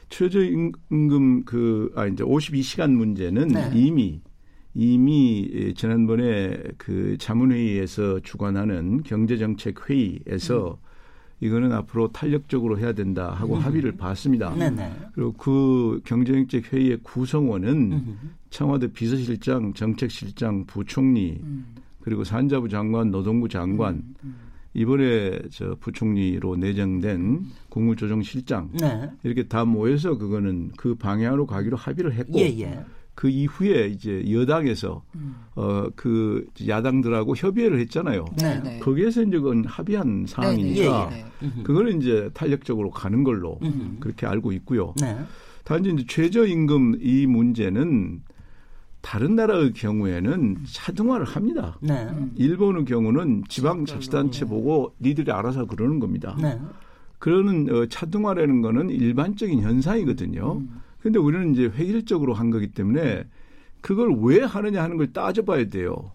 [0.08, 3.70] 최저임금 그 아 이제 52시간 문제는 네.
[3.74, 4.20] 이미
[4.74, 10.89] 이미 지난번에 그 자문회의에서 주관하는 경제정책 회의에서 음.
[11.40, 13.60] 이거는 앞으로 탄력적으로 해야 된다 하고 음.
[13.60, 14.54] 합의를 봤습니다.
[14.54, 14.92] 네네.
[15.14, 18.30] 그리고 그 경제정책 회의의 구성원은 음.
[18.50, 21.66] 청와대 비서실장, 정책실장, 부총리 음.
[22.00, 24.36] 그리고 산자부 장관, 노동부 장관 음, 음.
[24.74, 29.10] 이번에 저 부총리로 내정된 국무조정실장 네.
[29.24, 32.84] 이렇게 다 모여서 그거는 그 방향으로 가기로 합의를 했고 예, 예.
[33.20, 35.36] 그 이후에 이제 여당에서 음.
[35.54, 38.24] 어그 야당들하고 협의를 했잖아요.
[38.38, 38.78] 네, 네.
[38.78, 41.62] 거기에서 이제 그건 합의한 사항이니까 네, 예.
[41.62, 43.98] 그거는 이제 탄력적으로 가는 걸로 음.
[44.00, 44.94] 그렇게 알고 있고요.
[45.02, 45.18] 네.
[45.64, 48.22] 단지 이제 최저임금 이 문제는
[49.02, 51.76] 다른 나라의 경우에는 차등화를 합니다.
[51.82, 52.08] 네.
[52.36, 56.34] 일본의 경우는 지방자치단체 보고 니들이 알아서 그러는 겁니다.
[56.40, 56.58] 네.
[57.18, 60.54] 그러는 어, 차등화라는 거는 일반적인 현상이거든요.
[60.54, 60.80] 음.
[61.02, 63.24] 근데 우리는 이제 획일적으로 한 거기 때문에
[63.80, 66.12] 그걸 왜 하느냐 하는 걸 따져봐야 돼요.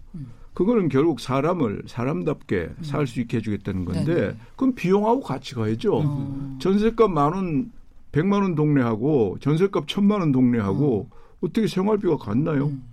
[0.53, 4.35] 그거는 결국 사람을 사람답게 살수 있게 해주겠다는 건데 네네.
[4.55, 5.99] 그럼 비용하고 같이 가야죠.
[6.01, 6.57] 음.
[6.61, 7.71] 전세값 만 원,
[8.13, 11.17] 백만 원 동네하고 전세값 천만 원 동네하고 음.
[11.41, 12.67] 어떻게 생활비가 같나요?
[12.67, 12.83] 음.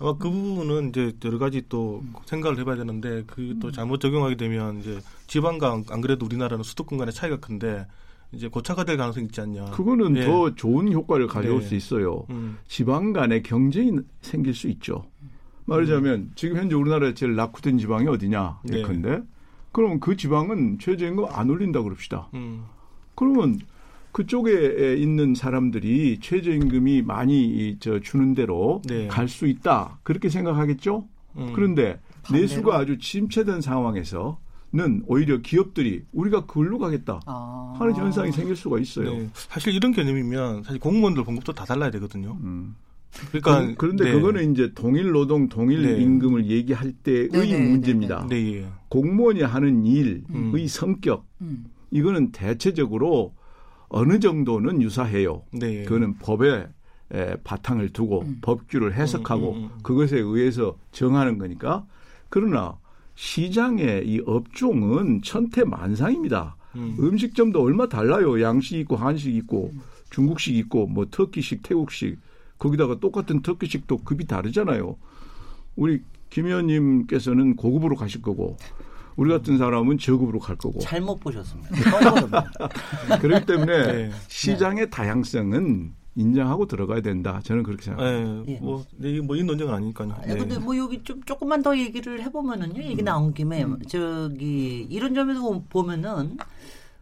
[0.00, 4.80] 아마 그 부분은 이제 여러 가지 또 생각을 해봐야 되는데 그 또 잘못 적용하게 되면
[4.80, 4.98] 이제
[5.28, 7.86] 지방과 안 그래도 우리나라는 수도권 간의 차이가 큰데
[8.32, 9.66] 이제 고착화될 가능성이 있지 않냐.
[9.66, 10.24] 그거는 예.
[10.24, 11.66] 더 좋은 효과를 가져올 네.
[11.66, 12.26] 수 있어요.
[12.30, 12.58] 음.
[12.66, 15.06] 지방 간의 경쟁이 생길 수 있죠.
[15.64, 16.32] 말하자면 음.
[16.34, 19.22] 지금 현재 우리나라에 제일 낙후된 지방이 어디냐 예컨대 네.
[19.72, 22.28] 그럼 그 지방은 최저임금 안 올린다 그럽시다.
[22.34, 22.64] 음.
[23.14, 23.58] 그러면
[24.12, 29.06] 그쪽에 있는 사람들이 최저임금이 많이 저 주는 대로 네.
[29.08, 31.06] 갈수 있다 그렇게 생각하겠죠.
[31.36, 31.52] 음.
[31.54, 32.42] 그런데 반대로.
[32.42, 34.38] 내수가 아주 침체된 상황에서
[34.70, 37.74] 는 오히려 기업들이 우리가 그걸로 가겠다 아.
[37.78, 39.10] 하는 현상이 생길 수가 있어요.
[39.14, 39.30] 네.
[39.32, 42.36] 사실 이런 개념이면 사실 공무원들 봉급도 다 달라야 되거든요.
[42.42, 42.76] 음.
[43.30, 44.12] 그러니까 그, 런데 네.
[44.12, 46.02] 그거는 이제 동일 노동 동일 네.
[46.02, 48.26] 임금을 얘기할 때의 네, 네, 네, 문제입니다.
[48.28, 48.66] 네, 예.
[48.90, 50.52] 공무원이 하는 일의 음.
[50.68, 51.64] 성격 음.
[51.90, 53.34] 이거는 대체적으로
[53.88, 55.44] 어느 정도는 유사해요.
[55.50, 55.84] 네.
[55.84, 56.68] 그거는 법에
[57.14, 58.38] 에, 바탕을 두고 음.
[58.42, 59.78] 법규를 해석하고 음, 음, 음.
[59.82, 61.86] 그것에 의해서 정하는 거니까
[62.28, 62.76] 그러나
[63.18, 66.54] 시장의 이 업종은 천태만상입니다.
[66.76, 67.18] 음.
[67.18, 68.40] 식점도 얼마 달라요.
[68.40, 69.72] 양식 있고 한식 있고
[70.10, 72.20] 중국식 있고 뭐 터키식, 태국식
[72.60, 74.96] 거기다가 똑같은 터키식도 급이 다르잖아요.
[75.74, 76.00] 우리
[76.30, 78.56] 김 의원님께서는 고급으로 가실 거고
[79.16, 80.78] 우리 같은 사람은 저급으로 갈 거고.
[80.78, 81.70] 잘못 보셨습니다.
[83.20, 84.10] 그렇기 때문에 네.
[84.28, 87.40] 시장의 다양성은 인정하고 들어가야 된다.
[87.44, 88.42] 저는 그렇게 생각합니다.
[88.52, 90.14] 네, 뭐, 네, 뭐이 논쟁은 아니니까요.
[90.26, 90.36] 네.
[90.36, 92.82] 근데 뭐 여기 좀 조금만 더 얘기를 해보면은요.
[92.82, 93.78] 얘기 나온 김에 음.
[93.88, 96.36] 저기 이런 점에서 보면은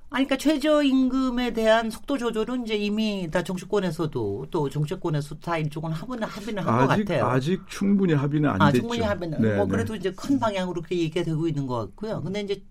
[0.09, 6.29] 아니, 그러니까 최저임금에 대한 속도 조절은 이제 이미 다 정치권에서도 또 정치권에서 다 일종은 합의는
[6.29, 7.27] 합의는 한 것 같아요.
[7.27, 8.83] 아직 충분히 합의는 안 아, 됐죠.
[8.83, 9.71] 충분히 합의는 네, 뭐 네.
[9.73, 12.23] 그래도 이제 큰 방향으로 그렇게 얘기가 되고 있는 것 같고요.
[12.23, 12.63] 근데 이제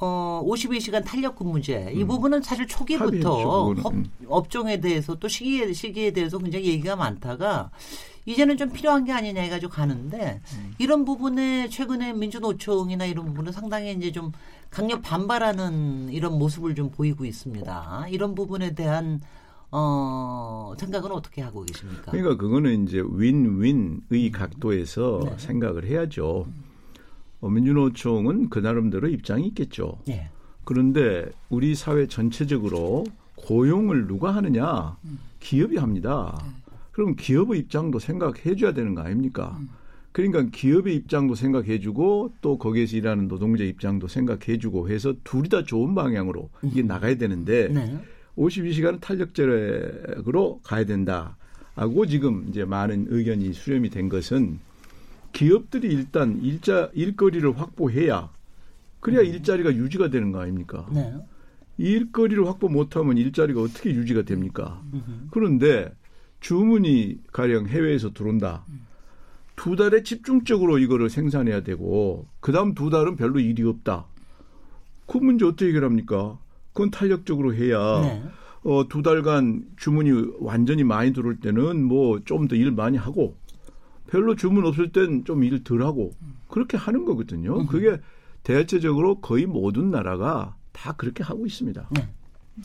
[0.00, 2.08] 어 52시간 탄력 근무제 이 음.
[2.08, 4.10] 부분은 사실 초기부터 업, 음.
[4.26, 7.70] 업종에 대해서 또 시기에 시기에 대해서 굉장히 얘기가 많다가
[8.24, 10.72] 이제는 좀 필요한 게 아니냐 해가지고 가는데 음.
[10.78, 14.32] 이런 부분에 최근에 민주노총이나 이런 부분은 상당히 이제 좀
[14.70, 18.06] 강력 반발하는 이런 모습을 좀 보이고 있습니다.
[18.08, 19.20] 이런 부분에 대한
[19.72, 22.10] 어, 생각은 어떻게 하고 계십니까?
[22.10, 24.32] 그러니까 그거는 이제 윈윈의 음.
[24.32, 25.34] 각도에서 네.
[25.38, 26.46] 생각을 해야죠.
[26.46, 26.69] 어,
[27.48, 29.98] 민주노총은 그 나름대로 입장이 있겠죠.
[30.06, 30.28] 네.
[30.64, 33.04] 그런데 우리 사회 전체적으로
[33.36, 34.96] 고용을 누가 하느냐?
[35.04, 35.18] 음.
[35.40, 36.38] 기업이 합니다.
[36.44, 36.72] 네.
[36.92, 39.56] 그럼 기업의 입장도 생각해 줘야 되는 거 아닙니까?
[39.58, 39.68] 음.
[40.12, 45.62] 그러니까 기업의 입장도 생각해 주고 또 거기에서 일하는 노동자 입장도 생각해 주고 해서 둘이 다
[45.64, 46.88] 좋은 방향으로 이게 음.
[46.88, 47.98] 나가야 되는데 네.
[48.36, 51.36] 52시간은 탄력제로 가야 된다.
[51.74, 54.58] 하고 지금 이제 많은 의견이 수렴이 된 것은
[55.32, 58.30] 기업들이 일단 일자 일거리를 확보해야
[59.00, 59.26] 그래야 음.
[59.26, 60.86] 일자리가 유지가 되는 거 아닙니까?
[60.92, 61.14] 네.
[61.78, 64.82] 일거리를 확보 못하면 일자리가 어떻게 유지가 됩니까?
[64.92, 65.28] 음.
[65.30, 65.94] 그런데
[66.40, 68.64] 주문이 가령 해외에서 들어온다.
[68.68, 68.86] 음.
[69.56, 74.06] 두 달에 집중적으로 이거를 생산해야 되고 그다음 두 달은 별로 일이 없다.
[75.06, 76.38] 그 문제 어떻게 해결합니까?
[76.72, 78.22] 그건 탄력적으로 해야 네.
[78.62, 83.36] 어, 두 달간 주문이 완전히 많이 들어올 때는 뭐 좀 더 일 많이 하고
[84.10, 86.12] 별로 주문 없을 땐 좀 일 덜 하고
[86.48, 87.60] 그렇게 하는 거거든요.
[87.60, 87.66] 음.
[87.66, 87.98] 그게
[88.42, 91.88] 대체적으로 거의 모든 나라가 다 그렇게 하고 있습니다.
[91.92, 92.08] 네.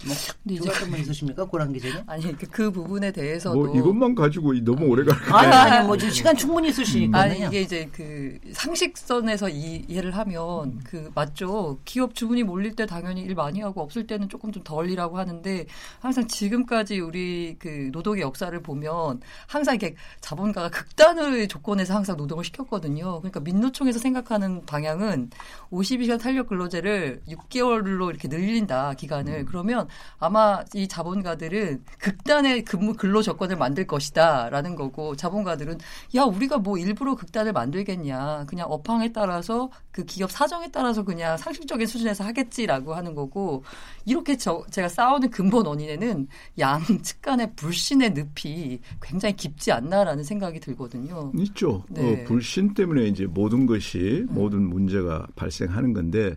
[0.05, 0.15] 뭐
[0.49, 1.97] 이제 어떤 있으십니까 고란 기자님?
[2.05, 6.35] 아니 그, 그 부분에 대해서도 뭐 이것만 가지고 너무 오래 갈 아니 아니 뭐 시간
[6.35, 10.79] 충분히 있으시니까 아니 이게 이제 그 상식선에서 이, 해를 하면 음.
[10.83, 14.89] 그 맞죠 기업 주문이 몰릴 때 당연히 일 많이 하고 없을 때는 조금 좀 덜
[14.89, 15.65] 일하고 하는데
[15.99, 23.19] 항상 지금까지 우리 그 노동의 역사를 보면 항상 이렇게 자본가가 극단의 조건에서 항상 노동을 시켰거든요.
[23.19, 25.29] 그러니까 민노총에서 생각하는 방향은
[25.71, 29.45] 52시간 탄력 근로제를 6개월로 이렇게 늘린다 기간을 음.
[29.45, 35.79] 그러면 하면 아마 이 자본가들은 극단의 근무 근로 조건을 만들 것이다라는 거고 자본가들은
[36.15, 41.87] 야 우리가 뭐 일부러 극단을 만들겠냐 그냥 업황에 따라서 그 기업 사정에 따라서 그냥 상식적인
[41.87, 43.63] 수준에서 하겠지라고 하는 거고
[44.05, 46.27] 이렇게 저 제가 싸우는 근본 원인에는
[46.59, 51.31] 양측 간의 불신의 늪이 굉장히 깊지 않나라는 생각이 들거든요.
[51.39, 51.83] 있죠.
[51.89, 52.23] 네.
[52.23, 56.35] 어, 불신 때문에 이제 모든 것이 모든 문제가 발생하는 건데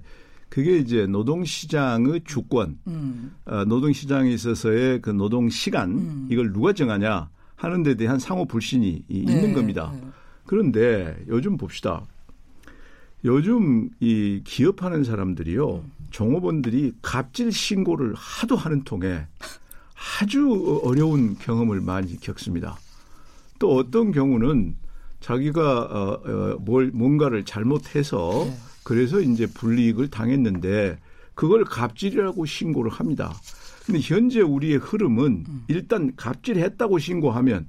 [0.49, 3.35] 그게 이제 노동시장의 주권, 음.
[3.45, 6.29] 어, 노동시장에 있어서의 그 노동시간, 음.
[6.31, 9.15] 이걸 누가 정하냐 하는 데 대한 상호 불신이 네.
[9.15, 9.93] 있는 겁니다.
[9.95, 10.09] 네.
[10.47, 12.03] 그런데 요즘 봅시다.
[13.25, 15.93] 요즘 이 기업하는 사람들이요, 음.
[16.11, 19.27] 종업원들이 갑질 신고를 하도 하는 통에
[20.21, 22.79] 아주 어려운 경험을 많이 겪습니다.
[23.59, 24.77] 또 어떤 경우는
[25.21, 28.57] 자기가 어, 어, 뭘 뭔가를 잘못해서 네.
[28.89, 30.99] 그래서 이제 불이익을 당했는데
[31.35, 33.35] 그걸 갑질이라고 신고를 합니다.
[33.85, 35.65] 근데 현재 우리의 흐름은 음.
[35.69, 37.69] 일단 갑질했다고 신고하면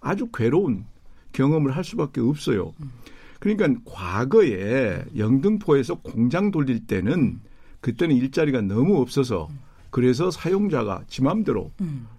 [0.00, 0.84] 아주 괴로운
[1.30, 2.74] 경험을 할 수밖에 없어요.
[2.80, 2.90] 음.
[3.38, 7.38] 그러니까 과거에 영등포에서 공장 돌릴 때는
[7.80, 9.60] 그때는 일자리가 너무 없어서 음.
[9.90, 11.70] 그래서 사용자가 지 맘대로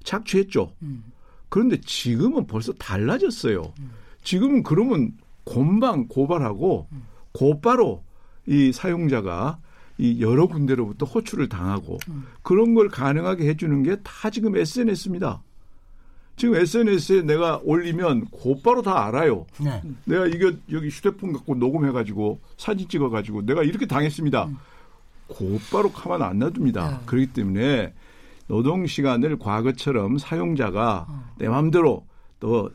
[0.06, 0.72] 착취했죠.
[1.50, 3.74] 그런데 지금은 벌써 달라졌어요.
[4.24, 5.12] 지금은 그러면
[5.44, 6.88] 곰방 고발하고
[7.34, 8.07] 곧바로
[8.48, 9.60] 이 사용자가
[10.00, 12.26] 이 여러 군데로부터 호출을 당하고 음.
[12.44, 15.42] 그런 걸 가능하게 해주는 게 다 지금 SNS입니다.
[16.36, 19.48] 지금 SNS에 내가 올리면 곧바로 다 알아요.
[19.60, 19.82] 네.
[20.06, 24.46] 내가 이거 여기 휴대폰 갖고 녹음해가지고 사진 찍어가지고 내가 이렇게 당했습니다.
[24.46, 24.58] 음.
[25.28, 26.90] 곧바로 가만 안 놔둡니다.
[26.90, 26.98] 네.
[27.08, 27.94] 그렇기 때문에
[28.48, 31.24] 노동 시간을 과거처럼 사용자가 어.
[31.38, 32.06] 내 마음대로
[32.40, 32.70] 너,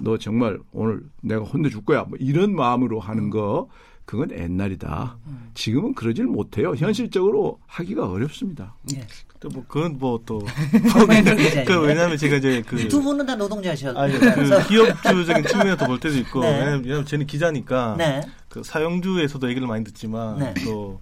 [0.00, 2.04] 너 정말 오늘 내가 혼내줄 거야.
[2.04, 3.30] 뭐 이런 마음으로 하는 음.
[3.30, 3.68] 거
[4.12, 5.16] 그건 옛날이다.
[5.26, 5.50] 음.
[5.54, 6.74] 지금은 그러질 못해요.
[6.74, 8.74] 현실적으로 하기가 어렵습니다.
[8.94, 9.06] 예.
[9.40, 10.40] 또뭐 그건 뭐또
[11.66, 13.90] 그 왜냐하면 제가 이제 그 두 분은 다 노동자셔.
[13.96, 14.28] 아니 그
[14.68, 16.58] 기업주적인 측면에서 볼 때도 있고 네.
[16.58, 18.20] 왜냐하면 저는 기자니까 네.
[18.50, 20.54] 그 사용주에서도 얘기를 많이 듣지만 네.
[20.62, 21.00] 또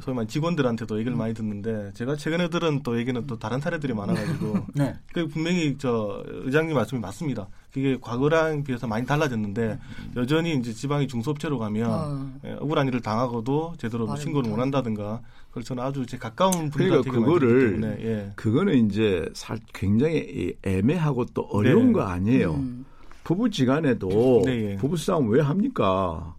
[0.00, 1.18] 소위 말 직원들한테도 얘기를 음.
[1.18, 4.94] 많이 듣는데 제가 최근에 들은 또 얘기는 또 다른 사례들이 많아가지고 네.
[5.12, 7.48] 그 분명히 저 의장님 말씀이 맞습니다.
[7.72, 9.78] 그게 과거랑 비해서 많이 달라졌는데
[10.16, 12.32] 여전히 이제 지방이 중소업체로 가면 어.
[12.44, 17.12] 예, 억울한 일을 당하고도 제대로 신고를 못 한다든가 그걸 저는 아주 제 가까운 분들한테 그러니까
[17.12, 18.32] 그거를 때문에, 예.
[18.36, 21.92] 그거는 이제 살 굉장히 애매하고 또 어려운 네.
[21.94, 22.54] 거 아니에요.
[22.54, 22.84] 음.
[23.24, 24.76] 부부지간에도 네, 예.
[24.76, 26.34] 부부싸움 왜 합니까?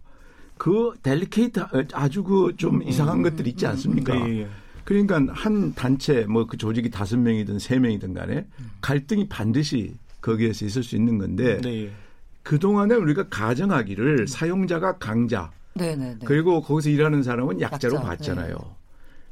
[0.60, 1.58] 그 델리케이트
[1.94, 4.12] 아주 그좀 음, 이상한 음, 것들 있지 않습니까?
[4.12, 4.48] 네, 예.
[4.84, 8.46] 그러니까 한 단체 뭐 그 조직이 다섯 명이든 세 명이든 간에
[8.82, 11.84] 갈등이 반드시 거기에서 있을 수 있는 건데 네.
[11.84, 11.90] 예.
[12.42, 16.26] 그 동안에 우리가 가정하기를 사용자가 강자 네, 네, 네.
[16.26, 18.54] 그리고 거기서 일하는 사람은 약자로 약자, 봤잖아요.
[18.54, 18.70] 네.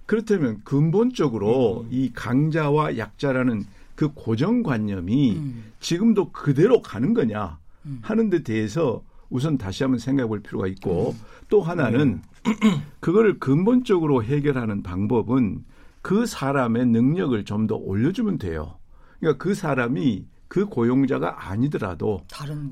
[0.07, 1.89] 그렇다면 근본적으로 음.
[1.91, 5.73] 이 강자와 약자라는 그 고정관념이 음.
[5.79, 7.99] 지금도 그대로 가는 거냐 음.
[8.01, 11.21] 하는 데 대해서 우선 다시 한번 생각해 볼 필요가 있고 음.
[11.49, 12.53] 또 하나는 네.
[13.01, 15.65] 그거를 근본적으로 해결하는 방법은
[16.03, 18.77] 그 사람의 능력을 좀 더 올려주면 돼요.
[19.21, 22.23] 그러니까 그 사람이 그 고용자가 아니더라도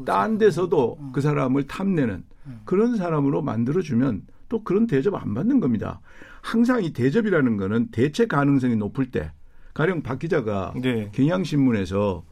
[0.06, 1.10] 딴 데서도 음.
[1.12, 2.60] 그 사람을 탐내는 음.
[2.64, 6.00] 그런 사람으로 만들어주면 또 그런 대접 안 받는 겁니다.
[6.40, 9.32] 항상 이 대접이라는 거는 대체 가능성이 높을 때
[9.74, 11.10] 가령 박 기자가 네.
[11.12, 12.24] 경향신문에서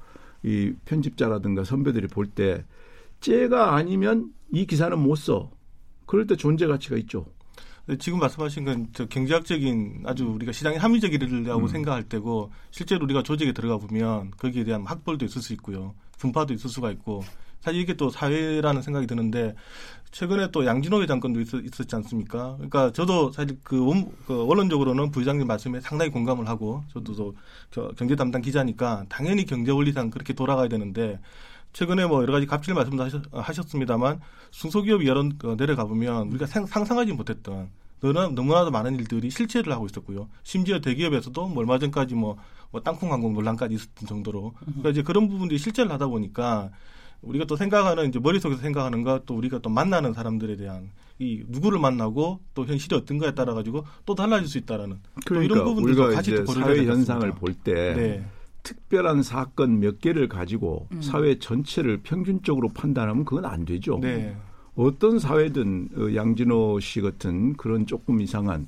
[0.44, 2.64] 이 편집자라든가 선배들이 볼 때
[3.24, 5.50] 째가 아니면 이 기사는 못 써.
[6.06, 7.26] 그럴 때 존재 가치가 있죠.
[7.98, 11.68] 지금 말씀하신 건 저 경제학적인 아주 우리가 시장의 합리적이라고 음.
[11.68, 15.94] 생각할 때고 실제로 우리가 조직에 들어가 보면 거기에 대한 학벌도 있을 수 있고요.
[16.18, 17.24] 분파도 있을 수가 있고
[17.60, 19.54] 사실 이게 또 사회라는 생각이 드는데
[20.12, 22.54] 최근에 또 양진호 회장 건도 있, 었 지 않습니까?
[22.56, 27.34] 그러니까 저도 사실 그, 원, 그 원론적으로는 부회장님 말씀에 상당히 공감을 하고 저도
[27.70, 31.18] 또 경제 담당 기자니까 당연히 경제 원리상 그렇게 돌아가야 되는데
[31.74, 34.20] 최근에 뭐 여러 가지 갑질 말씀도 하셨, 습니다만
[34.52, 37.68] 중소기업이 여러 어, 내려가 보면 우리가 상상하지 못했던
[38.00, 40.28] 너무나, 너무나도 많은 일들이 실체를 하고 있었고요.
[40.44, 42.36] 심지어 대기업에서도 뭐 얼마 전까지 뭐,
[42.70, 46.70] 뭐 땅콩 항공 논란까지 있었던 정도로 그러니까 이제 그런 부분들이 실제를 하다 보니까
[47.22, 52.40] 우리가 또 생각하는 이제 머릿속에서 생각하는 것또 우리가 또 만나는 사람들에 대한 이 누구를 만나고
[52.54, 56.84] 또 현실이 어떤가에 따라 가지고 또 달라질 수 있다라는 그러니까 이런 부분들도 같이 또 사회
[56.84, 58.24] 현상을 볼때 네.
[58.64, 61.00] 특별한 사건 몇 개를 가지고 음.
[61.00, 64.00] 사회 전체를 평균적으로 판단하면 그건 안 되죠.
[64.00, 64.36] 네.
[64.74, 68.66] 어떤 사회든 어, 양진호 씨 같은 그런 조금 이상한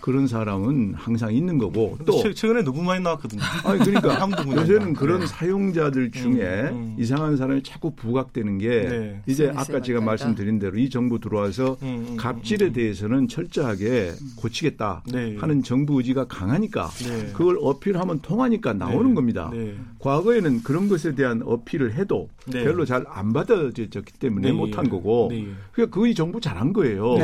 [0.00, 3.42] 그런 사람은 항상 있는 거고 또 최근에 너무 많이 나왔거든요.
[3.64, 5.26] 아니 그러니까 요새는 그런 네.
[5.26, 6.96] 사용자들 중에 음, 음.
[6.98, 9.22] 이상한 사람이 자꾸 부각되는 게 네.
[9.26, 14.12] 이제 아까 제가 말씀드린 대로 이 정부 들어와서 음, 음, 음 갑질에 음, 대해서는 철저하게
[14.36, 15.36] 고치겠다 네.
[15.38, 17.32] 하는 정부 의지가 강하니까 네.
[17.32, 19.14] 그걸 어필하면 통하니까 나오는 네.
[19.14, 19.50] 겁니다.
[19.52, 19.74] 네.
[19.98, 25.28] 과거에는 그런 것에 대한 어필을 해도 별로 잘 안 받아졌기 때문에 못한 거고
[25.72, 27.16] 그러니까 그게 정부 잘한 거예요.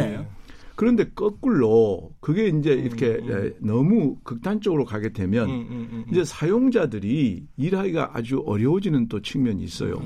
[0.76, 3.54] 그런데 거꾸로 그게 이제 음, 이렇게 음, 음.
[3.60, 10.02] 너무 극단적으로 가게 되면 음, 음, 음, 이제 사용자들이 일하기가 아주 어려워지는 또 측면이 있어요.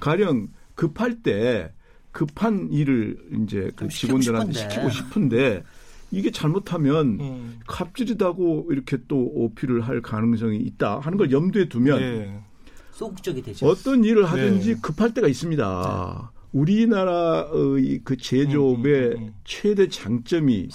[0.00, 1.72] 가령 급할 때
[2.12, 4.74] 급한 일을 이제 그 직원들한테 싶은데.
[4.74, 5.64] 시키고 싶은데
[6.10, 12.40] 이게 잘못하면 갑질이다고 이렇게 또 오피를 할 가능성이 있다 하는 걸 염두에 두면 네.
[12.92, 13.66] 소극적이 되죠.
[13.66, 14.80] 어떤 일을 하든지 네.
[14.80, 16.30] 급할 때가 있습니다.
[16.32, 16.35] 네.
[16.56, 19.34] 우리나라의 그 제조업의 음, 음, 음.
[19.44, 20.68] 최대 장점이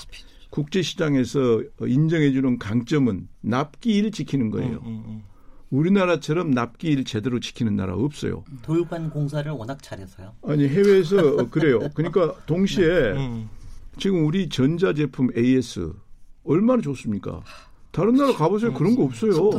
[0.51, 4.81] 국제 시장에서 인정해주는 강점은 납기일 지키는 거예요.
[4.85, 5.23] 음, 음,
[5.71, 8.43] 우리나라처럼 납기일 제대로 지키는 나라 없어요.
[8.61, 10.33] 돌관 공사를 워낙 잘해서요.
[10.43, 11.79] 아니 해외에서 그래요.
[11.95, 13.47] 그러니까 동시에 네.
[13.97, 15.93] 지금 우리 전자 제품 AS
[16.43, 17.41] 얼마나 좋습니까?
[17.91, 18.73] 다른 나라 가보세요.
[18.73, 19.49] 그런 거 없어요.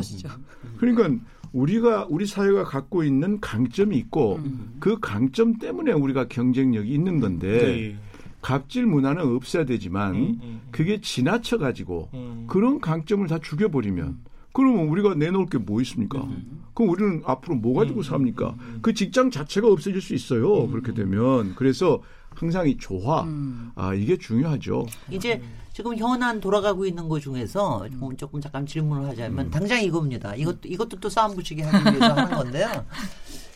[0.77, 4.75] 그러니까 우리가 우리 사회가 갖고 있는 강점이 있고 음.
[4.79, 7.95] 그 강점 때문에 우리가 경쟁력이 있는 건데 네.
[8.41, 10.61] 갑질 문화는 없어야 되지만 음, 음, 음.
[10.71, 12.45] 그게 지나쳐 가지고 음.
[12.47, 14.23] 그런 강점을 다 죽여버리면 음.
[14.51, 16.27] 그러면 우리가 내놓을 게 뭐 있습니까?
[16.75, 18.55] 그럼 우리는 앞으로 뭐 가지고 삽니까?
[18.83, 20.67] 그 직장 자체가 없어질 수 있어요.
[20.67, 22.03] 그렇게 되면 그래서
[22.35, 23.25] 항상 이 조화
[23.75, 24.85] 아 이게 중요하죠.
[25.09, 25.41] 이제
[25.73, 28.17] 지금 현안 돌아가고 있는 것 중에서 음.
[28.17, 29.51] 조금 잠깐 질문을 하자면 음.
[29.51, 30.35] 당장 이겁니다.
[30.35, 32.85] 이것도 이것도 또 싸움 붙이게 하기 위해서 하는 건데요.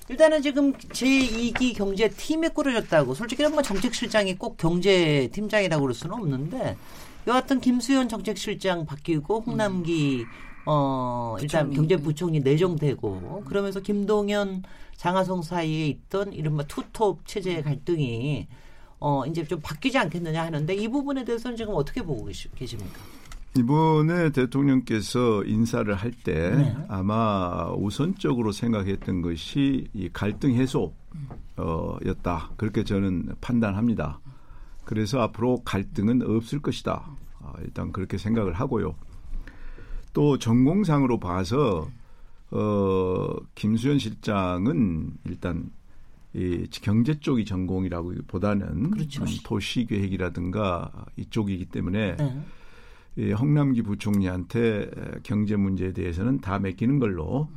[0.09, 6.77] 일단은 지금 제2기 경제팀이 꾸려졌다고 솔직히 뭐 정책실장이 꼭 경제팀장이라고 그럴 수는 없는데
[7.27, 10.25] 여하튼 김수현 정책실장 바뀌고 홍남기
[10.65, 14.63] 어 일단 경제부총리 내정되고 그러면서 김동연
[14.95, 18.47] 장하성 사이에 있던 이른바 투톱 체제 갈등이
[18.99, 22.99] 어 이제 좀 바뀌지 않겠느냐 하는데 이 부분에 대해서는 지금 어떻게 보고 계십니까?
[23.57, 26.77] 이번에 대통령께서 인사를 할때 네.
[26.87, 32.51] 아마 우선적으로 생각했던 것이 이 갈등 해소였다.
[32.55, 34.19] 그렇게 저는 판단합니다.
[34.85, 37.09] 그래서 앞으로 갈등은 없을 것이다.
[37.61, 38.95] 일단 그렇게 생각을 하고요.
[40.13, 41.87] 또 전공상으로 봐서
[42.51, 45.69] 어 김수현 실장은 일단
[46.37, 49.25] 이 경제 쪽이 전공이라고 보다는 그렇죠.
[49.43, 52.41] 도시 계획이라든가 이쪽이기 때문에 네.
[53.17, 54.91] 이 홍남기 부총리한테
[55.23, 57.49] 경제 문제에 대해서는 다 맡기는 걸로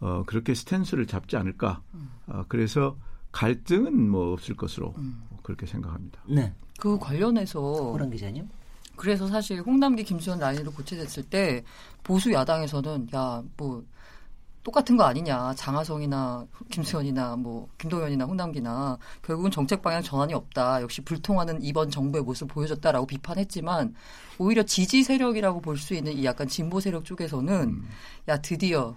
[0.00, 1.82] 어 그렇게 스탠스를 잡지 않을까.
[2.28, 2.96] 어, 그래서
[3.32, 5.20] 갈등은 뭐 없을 것으로 음.
[5.42, 6.22] 그렇게 생각합니다.
[6.28, 6.54] 네.
[6.78, 8.48] 그 관련해서 호랑 기자님.
[8.94, 11.64] 그래서 사실 홍남기 김수현 라인으로 고쳐졌을 때
[12.04, 13.84] 보수 야당에서는 야뭐
[14.68, 21.62] 똑같은 거 아니냐 장하성이나 김수현이나 뭐 김동연이나 홍남기나 결국은 정책 방향 전환이 없다 역시 불통하는
[21.62, 23.94] 이번 정부의 모습 보여줬다라고 비판했지만
[24.38, 27.88] 오히려 지지 세력이라고 볼 수 있는 이 약간 진보 세력 쪽에서는 음.
[28.28, 28.94] 야 드디어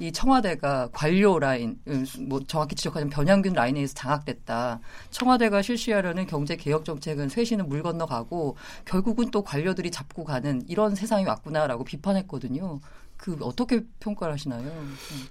[0.00, 1.78] 이 청와대가 관료 라인,
[2.26, 4.80] 뭐 정확히 지적하자면 변양균 라인에서 장악됐다.
[5.10, 11.24] 청와대가 실시하려는 경제 개혁 정책은 쇄신은 물 건너가고 결국은 또 관료들이 잡고 가는 이런 세상이
[11.26, 12.80] 왔구나라고 비판했거든요.
[13.24, 14.70] 그 어떻게 평가를 하시나요?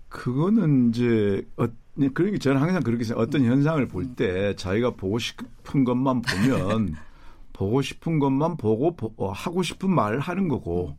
[0.09, 1.67] 그거는 이제 어,
[2.15, 3.21] 그러니까 저는 항상 그렇게 생각.
[3.21, 4.55] 어떤 현상을 볼때 음.
[4.55, 6.95] 자기가 보고 싶은 것만 보면
[7.53, 10.97] 보고 싶은 것만 보고 어, 하고 싶은 말을 하는 거고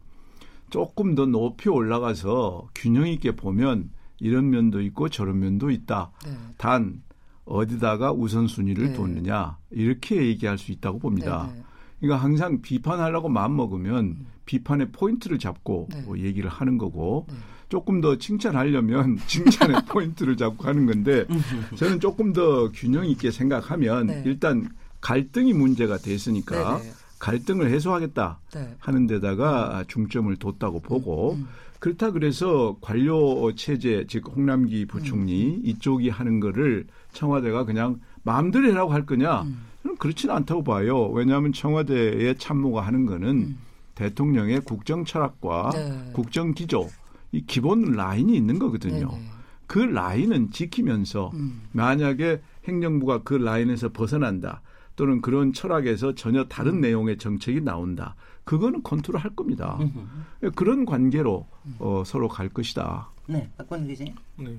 [0.71, 6.13] 조금 더 높이 올라가서 균형 있게 보면 이런 면도 있고 저런 면도 있다.
[6.25, 6.31] 네.
[6.59, 7.03] 단
[7.45, 8.93] 어디다가 우선순위를 네.
[8.93, 11.51] 뒀느냐 이렇게 얘기할 수 있다고 봅니다.
[11.53, 11.65] 네.
[12.05, 12.09] 네.
[12.09, 14.27] 그러니까 항상 비판하려고 마음 먹으면 음.
[14.47, 16.03] 비판의 포인트를 잡고 네.
[16.03, 17.35] 뭐 얘기를 하는 거고 네.
[17.69, 21.41] 조금 더 칭찬하려면 칭찬의 포인트를 잡고 하는 건데 음.
[21.77, 24.23] 저는 조금 더 균형 있게 생각하면 네.
[24.27, 24.69] 일단
[25.01, 26.81] 갈등이 문제가 됐으니까
[27.19, 28.75] 갈등을 해소하겠다 네.
[28.79, 31.49] 하는 데다가 중점을 뒀다고 보고 음, 음.
[31.79, 35.55] 그렇다 그래서 관료 체제 즉 홍남기 부총리 음.
[35.57, 35.61] 음.
[35.65, 39.45] 이쪽이 하는 거를 청와대가 그냥 마음대로 해라고 할 거냐?
[39.85, 39.95] 음.
[39.95, 41.09] 저는 그렇지는 않다고 봐요.
[41.09, 43.59] 왜냐하면 청와대의 참모가 하는 거는 음.
[43.95, 46.11] 대통령의 국정 철학과 네.
[46.13, 46.89] 국정 기조
[47.33, 49.09] 이 기본 라인이 있는 거거든요.
[49.09, 49.31] 네네.
[49.67, 51.33] 그 라인은 지키면서
[51.73, 54.63] 만약에 행정부가 그 라인에서 벗어난다.
[54.97, 56.81] 또는 그런 철학에서 전혀 다른 음.
[56.81, 58.15] 내용의 정책이 나온다.
[58.45, 59.79] 그거는 컨트롤 할 겁니다.
[59.81, 60.53] 음흠.
[60.55, 61.47] 그런 관계로
[61.79, 63.09] 어, 서로 갈 것이다.
[63.27, 64.15] 네, 박광 기자님.
[64.37, 64.59] 네.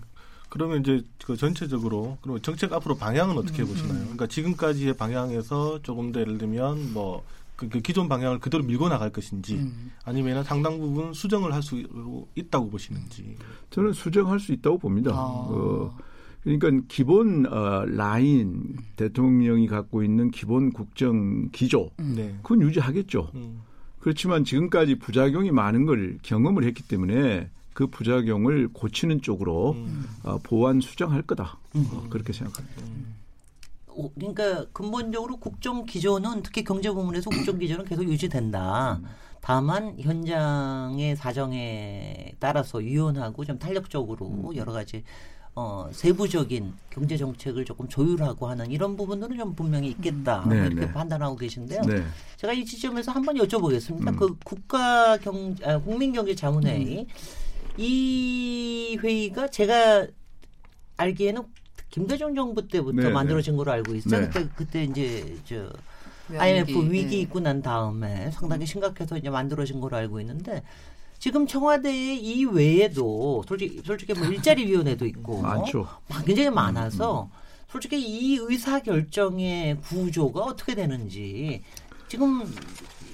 [0.55, 3.99] 그러면 이제 그 전체적으로 그럼 정책 앞으로 방향은 어떻게 음, 보시나요?
[3.99, 7.25] 그러니까 지금까지의 방향에서 조금 더 예를 들면 뭐
[7.57, 9.91] 그, 그 기존 방향을 그대로 밀고 나갈 것인지 음.
[10.05, 11.83] 아니면 상당 부분 수정을 할 수
[12.35, 13.35] 있다고 보시는지
[13.69, 15.11] 저는 수정할 수 있다고 봅니다.
[15.11, 15.17] 아.
[15.17, 15.97] 어,
[16.41, 22.13] 그러니까 기본 어, 라인 대통령이 갖고 있는 기본 국정 기조 음.
[22.15, 22.33] 네.
[22.43, 23.29] 그건 유지하겠죠.
[23.35, 23.59] 음.
[23.99, 30.05] 그렇지만 지금까지 부작용이 많은 걸 경험을 했기 때문에 그 부작용을 고치는 쪽으로 음.
[30.23, 31.57] 어, 보완 수정할 거다.
[31.75, 31.85] 음.
[31.91, 32.81] 어, 그렇게 생각합니다.
[32.83, 33.15] 음.
[34.15, 39.01] 그러니까 근본적으로 국정 기조는 특히 경제 부문에서 국정 기조는 계속 유지된다.
[39.41, 44.55] 다만 현장의 사정에 따라서 유연하고 좀 탄력적으로 음.
[44.55, 45.03] 여러 가지
[45.53, 50.49] 어, 세부적인 경제 정책을 조금 조율하고 하는 이런 부분들은 좀 분명히 있겠다 음.
[50.49, 50.91] 네, 이렇게 네.
[50.93, 51.81] 판단하고 계신데요.
[51.81, 52.03] 네.
[52.37, 54.07] 제가 이 지점에서 한번 여쭤보겠습니다.
[54.07, 54.15] 음.
[54.15, 57.07] 그 국가 경 아, 국민 경제 자문회의 음.
[57.77, 60.07] 이 회의가 제가
[60.97, 61.43] 알기에는
[61.89, 63.09] 김대중 정부 때부터 네, 네.
[63.09, 64.21] 만들어진 걸로 알고 있어요.
[64.21, 64.27] 네.
[64.27, 65.71] 그때 그때 이제 저
[66.37, 70.63] IMF 위기, 위기 있고 난 다음에 상당히 심각해서 이제 만들어진 걸로 알고 있는데
[71.19, 75.87] 지금 청와대 이외에도 솔직히 솔직히 뭐 일자리 위원회도 있고 많죠.
[76.25, 77.29] 굉장히 많아서
[77.69, 81.61] 솔직히 이 의사 결정의 구조가 어떻게 되는지
[82.07, 82.43] 지금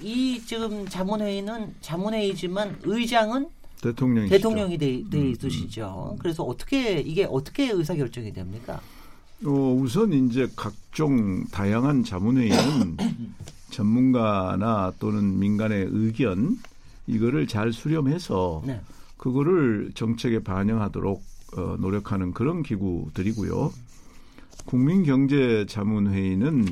[0.02, 3.48] 이 지금 자문회의는 자문회의지만 의장은
[3.82, 6.12] 대통령이 대통령이 돼, 돼 음, 있으시죠.
[6.12, 6.18] 음.
[6.18, 8.80] 그래서 어떻게 이게 어떻게 의사 결정이 됩니까?
[9.44, 12.96] 어, 우선 이제 각종 다양한 자문회의는
[13.70, 16.58] 전문가나 또는 민간의 의견
[17.08, 18.80] 이거를 잘 수렴해서 네.
[19.16, 21.20] 그거를 정책에 반영하도록
[21.56, 23.72] 어, 노력하는 그런 기구들이고요.
[24.64, 26.64] 국민경제자문회의는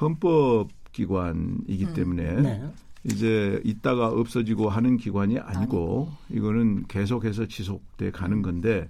[0.00, 1.94] 헌법기관이기 음.
[1.94, 2.62] 때문에 네.
[3.10, 8.88] 이제 있다가 없어지고 하는 기관이 아니고 이거는 계속해서 지속돼 가는 건데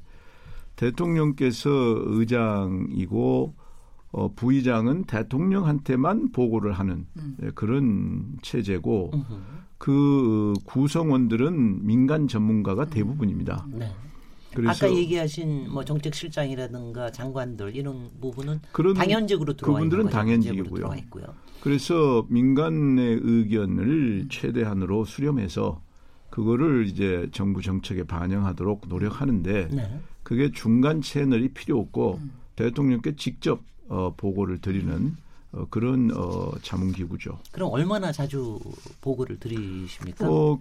[0.77, 1.71] 대통령께서
[2.07, 3.55] 의장이고
[4.11, 7.37] 어, 부의장은 대통령한테만 보고를 하는 음.
[7.43, 9.35] 예, 그런 체제고 음흠.
[9.77, 12.91] 그 구성원들은 민간 전문가가 음.
[12.91, 13.67] 대부분입니다.
[13.71, 13.93] 네.
[14.55, 20.91] 그래서 아까 얘기하신 뭐 정책실장이라든가 장관들 이런 부분은 그런 당연직으로 들어와 그분들은 당연직이고요.
[21.61, 24.29] 그래서 민간의 의견을 음.
[24.31, 25.81] 최대한으로 수렴해서
[26.31, 30.01] 그거를 이제 정부 정책에 반영하도록 노력하는데 네.
[30.23, 32.33] 그게 중간 채널이 필요 없고 음.
[32.57, 35.17] 대통령께 직접 어, 보고를 드리는
[35.53, 37.39] 어, 그런 어, 자문기구죠.
[37.53, 38.59] 그럼 얼마나 자주
[39.01, 40.31] 보고를 드리십니까?
[40.31, 40.61] 어,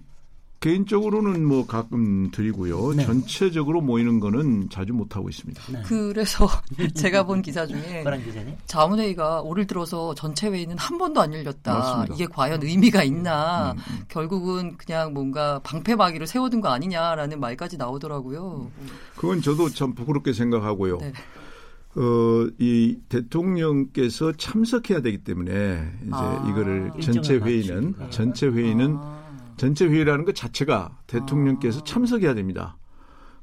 [0.60, 2.92] 개인적으로는 뭐 가끔 드리고요.
[2.94, 3.04] 네.
[3.06, 5.62] 전체적으로 모이는 거는 자주 못 하고 있습니다.
[5.72, 5.82] 네.
[5.86, 6.48] 그래서
[6.94, 8.04] 제가 본 기사 중에
[8.66, 11.72] 자문회의가 올을 들어서 전체 회의는 한 번도 안 열렸다.
[11.72, 12.14] 맞습니다.
[12.14, 13.72] 이게 과연 의미가 있나?
[13.72, 14.04] 음, 음, 음.
[14.08, 18.70] 결국은 그냥 뭔가 방패막이를 세워둔 거 아니냐라는 말까지 나오더라고요.
[19.16, 20.98] 그건 저도 참 부끄럽게 생각하고요.
[20.98, 21.12] 네.
[21.94, 29.17] 어, 이 대통령께서 참석해야 되기 때문에 이제 아, 이거를 전체 회의는 전체 회의는 아.
[29.58, 31.84] 전체 회의라는 것 자체가 대통령께서 아.
[31.84, 32.78] 참석해야 됩니다.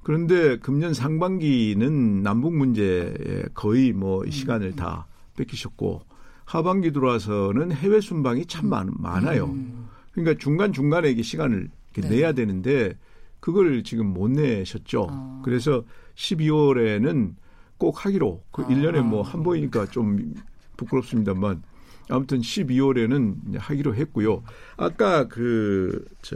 [0.02, 4.32] 그런데 금년 상반기는 남북 문제에 거의 뭐 음.
[4.32, 5.08] 시간을 다
[5.38, 6.02] 뺏기셨고
[6.46, 9.46] 하반기 들어와서는 해외 순방이 참 많, 많아요.
[9.46, 9.88] 음.
[10.14, 12.10] 그러니까 중간 중간에 이게 시간을 네.
[12.10, 12.98] 내야 되는데
[13.40, 15.08] 그걸 지금 못 내셨죠.
[15.10, 15.42] 아.
[15.44, 15.84] 그래서
[16.16, 17.36] 12월에는
[17.78, 18.68] 꼭 하기로 그 아.
[18.68, 20.34] 1년에 뭐 한 번이니까 좀
[20.78, 21.62] 부끄럽습니다만
[22.10, 24.44] 아무튼 12월에는 하기로 했고요.
[24.78, 26.36] 아까 그 저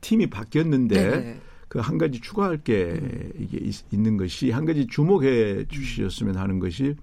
[0.00, 3.32] 팀이 바뀌었는데 그한 가지 추가할 게 음.
[3.38, 6.96] 이게 있, 는 것이 한 가지 주목해 주셨으면 하는 것이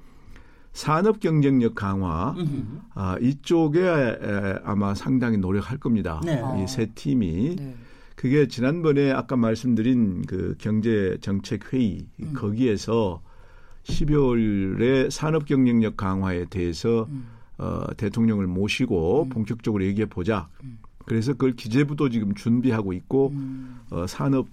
[0.74, 2.82] 산업 경쟁력 강화 음.
[2.94, 6.22] 아, 이쪽에 에, 아마 상당히 노력할 겁니다.
[6.26, 6.42] 네.
[6.64, 7.76] 이세 팀이 네.
[8.16, 12.34] 그게 지난번에 아까 말씀드린 그 경제 정책 회의 음.
[12.34, 13.22] 거기에서
[13.86, 17.37] 12월에 산업 경쟁력 강화에 대해서 음.
[17.58, 19.30] 어, 대통령을 모시고 음.
[19.30, 20.50] 본격적으로 얘기해 보자.
[20.64, 20.80] 음.
[21.06, 23.80] 그래서 그걸 기재부도 지금 준비하고 있고 음.
[23.90, 24.48] 어, 산업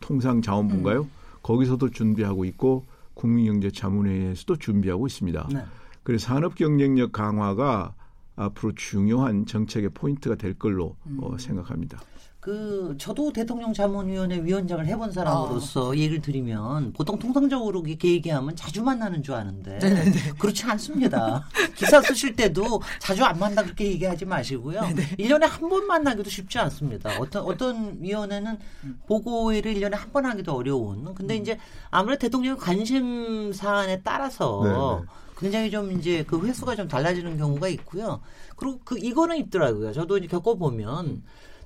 [0.00, 1.02] 통상자원부인가요?
[1.02, 1.10] 음.
[1.42, 5.48] 거기서도 준비하고 있고 국민경제자문회에서도 준비하고 있습니다.
[5.52, 5.64] 네.
[6.02, 7.94] 그래서 산업 경쟁력 강화가
[8.36, 11.38] 앞으로 중요한 정책의 포인트가 될 걸로 어, 음.
[11.38, 12.00] 생각합니다.
[12.42, 15.94] 그 저도 대통령 자문위원회 위원장을 해본 사람으로서 아.
[15.94, 20.32] 얘기를 드리면 보통 통상적으로 이렇게 얘기하면 자주 만나는 줄 아는데 네네네.
[20.40, 21.46] 그렇지 않습니다.
[21.76, 24.80] 기사 쓰실 때도 자주 안 만나 그렇게 얘기하지 마시고요.
[24.80, 25.02] 네네.
[25.20, 27.16] 1년에 한 번 만나기도 쉽지 않습니다.
[27.20, 28.58] 어떤 어떤 위원회는
[29.06, 31.14] 보고회를 1년에 한 번 하기도 어려운.
[31.14, 31.42] 근데 음.
[31.42, 31.58] 이제
[31.92, 35.06] 아무래도 대통령 관심 사안에 따라서 네네.
[35.38, 38.20] 굉장히 좀 이제 그 횟수가 좀 달라지는 경우가 있고요.
[38.56, 39.92] 그리고 그 이거는 있더라고요.
[39.92, 41.22] 저도 이제 겪어보면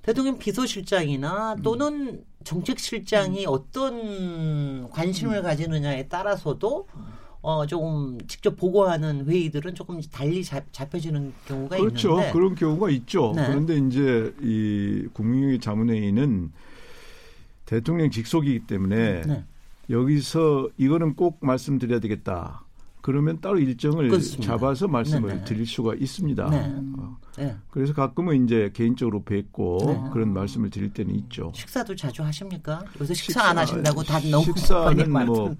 [0.06, 3.50] 대통령 비서실장이나 또는 정책실장이 음.
[3.52, 5.42] 어떤 관심을 음.
[5.42, 6.86] 가지느냐에 따라서도
[7.42, 12.10] 어 조금 직접 보고하는 회의들은 조금 달리 잡, 혀지는 경우가 그렇죠.
[12.10, 13.32] 있는데 그런 경우가 있죠.
[13.34, 13.48] 네.
[13.48, 16.52] 그런데 이제 이 국민의 자문회의는
[17.64, 19.44] 대통령 직속이기 때문에 네.
[19.90, 22.64] 여기서 이거는 꼭 말씀드려야 되겠다.
[23.06, 24.54] 그러면 따로 일정을 그렇습니다.
[24.54, 25.44] 잡아서 말씀을 네네.
[25.44, 26.50] 드릴 수가 있습니다.
[26.50, 26.74] 네.
[26.98, 27.16] 어.
[27.38, 27.56] 네.
[27.70, 30.10] 그래서 가끔은 이제 개인적으로 뵙고 네.
[30.12, 31.52] 그런 말씀을 드릴 때는 있죠.
[31.54, 32.82] 식사도 자주 하십니까?
[33.00, 35.54] 요새 식사, 식사 안 하신다고 다 너무 식사는 뭐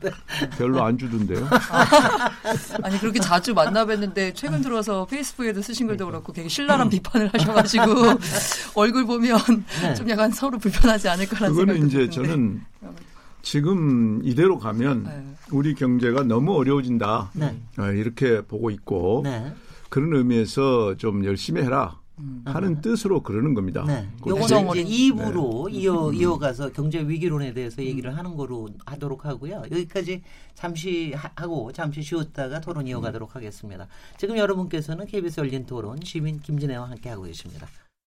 [0.59, 1.47] 별로 안 주던데요.
[2.82, 7.84] 아니 그렇게 자주 만나 뵀는데 최근 들어서 페이스북에도 쓰신 글도 그렇고 되게 신랄한 비판을 하셔가지고
[8.74, 9.38] 얼굴 보면
[9.82, 9.94] 네.
[9.94, 12.61] 좀 약간 서로 불편하지 않을까라는 생각이 그거는 이제 저는
[13.47, 15.24] 지금 이대로 가면 네.
[15.53, 17.30] 우리 경제가 너무 어려워진다.
[17.34, 17.57] 네.
[17.76, 19.53] 아, 이렇게 보고 있고 네.
[19.88, 22.01] 그런 의미에서 좀 열심히 해라.
[22.18, 22.42] 음.
[22.47, 23.84] 하는 뜻으로 그러는 겁니다.
[23.86, 24.09] 네.
[24.26, 25.78] 요거는 이제 입으로 네.
[25.78, 29.62] 이어 이어가서 경제 위기론에 대해서 얘기를 하는 거로 하도록 하고요.
[29.70, 30.22] 여기까지
[30.55, 33.86] 잠시 하고 잠시 쉬었다가 토론 이어가도록 하겠습니다.
[34.16, 37.68] 지금 여러분께서는 KBS 열린 토론 시민 김진애와 함께 하고 계십니다.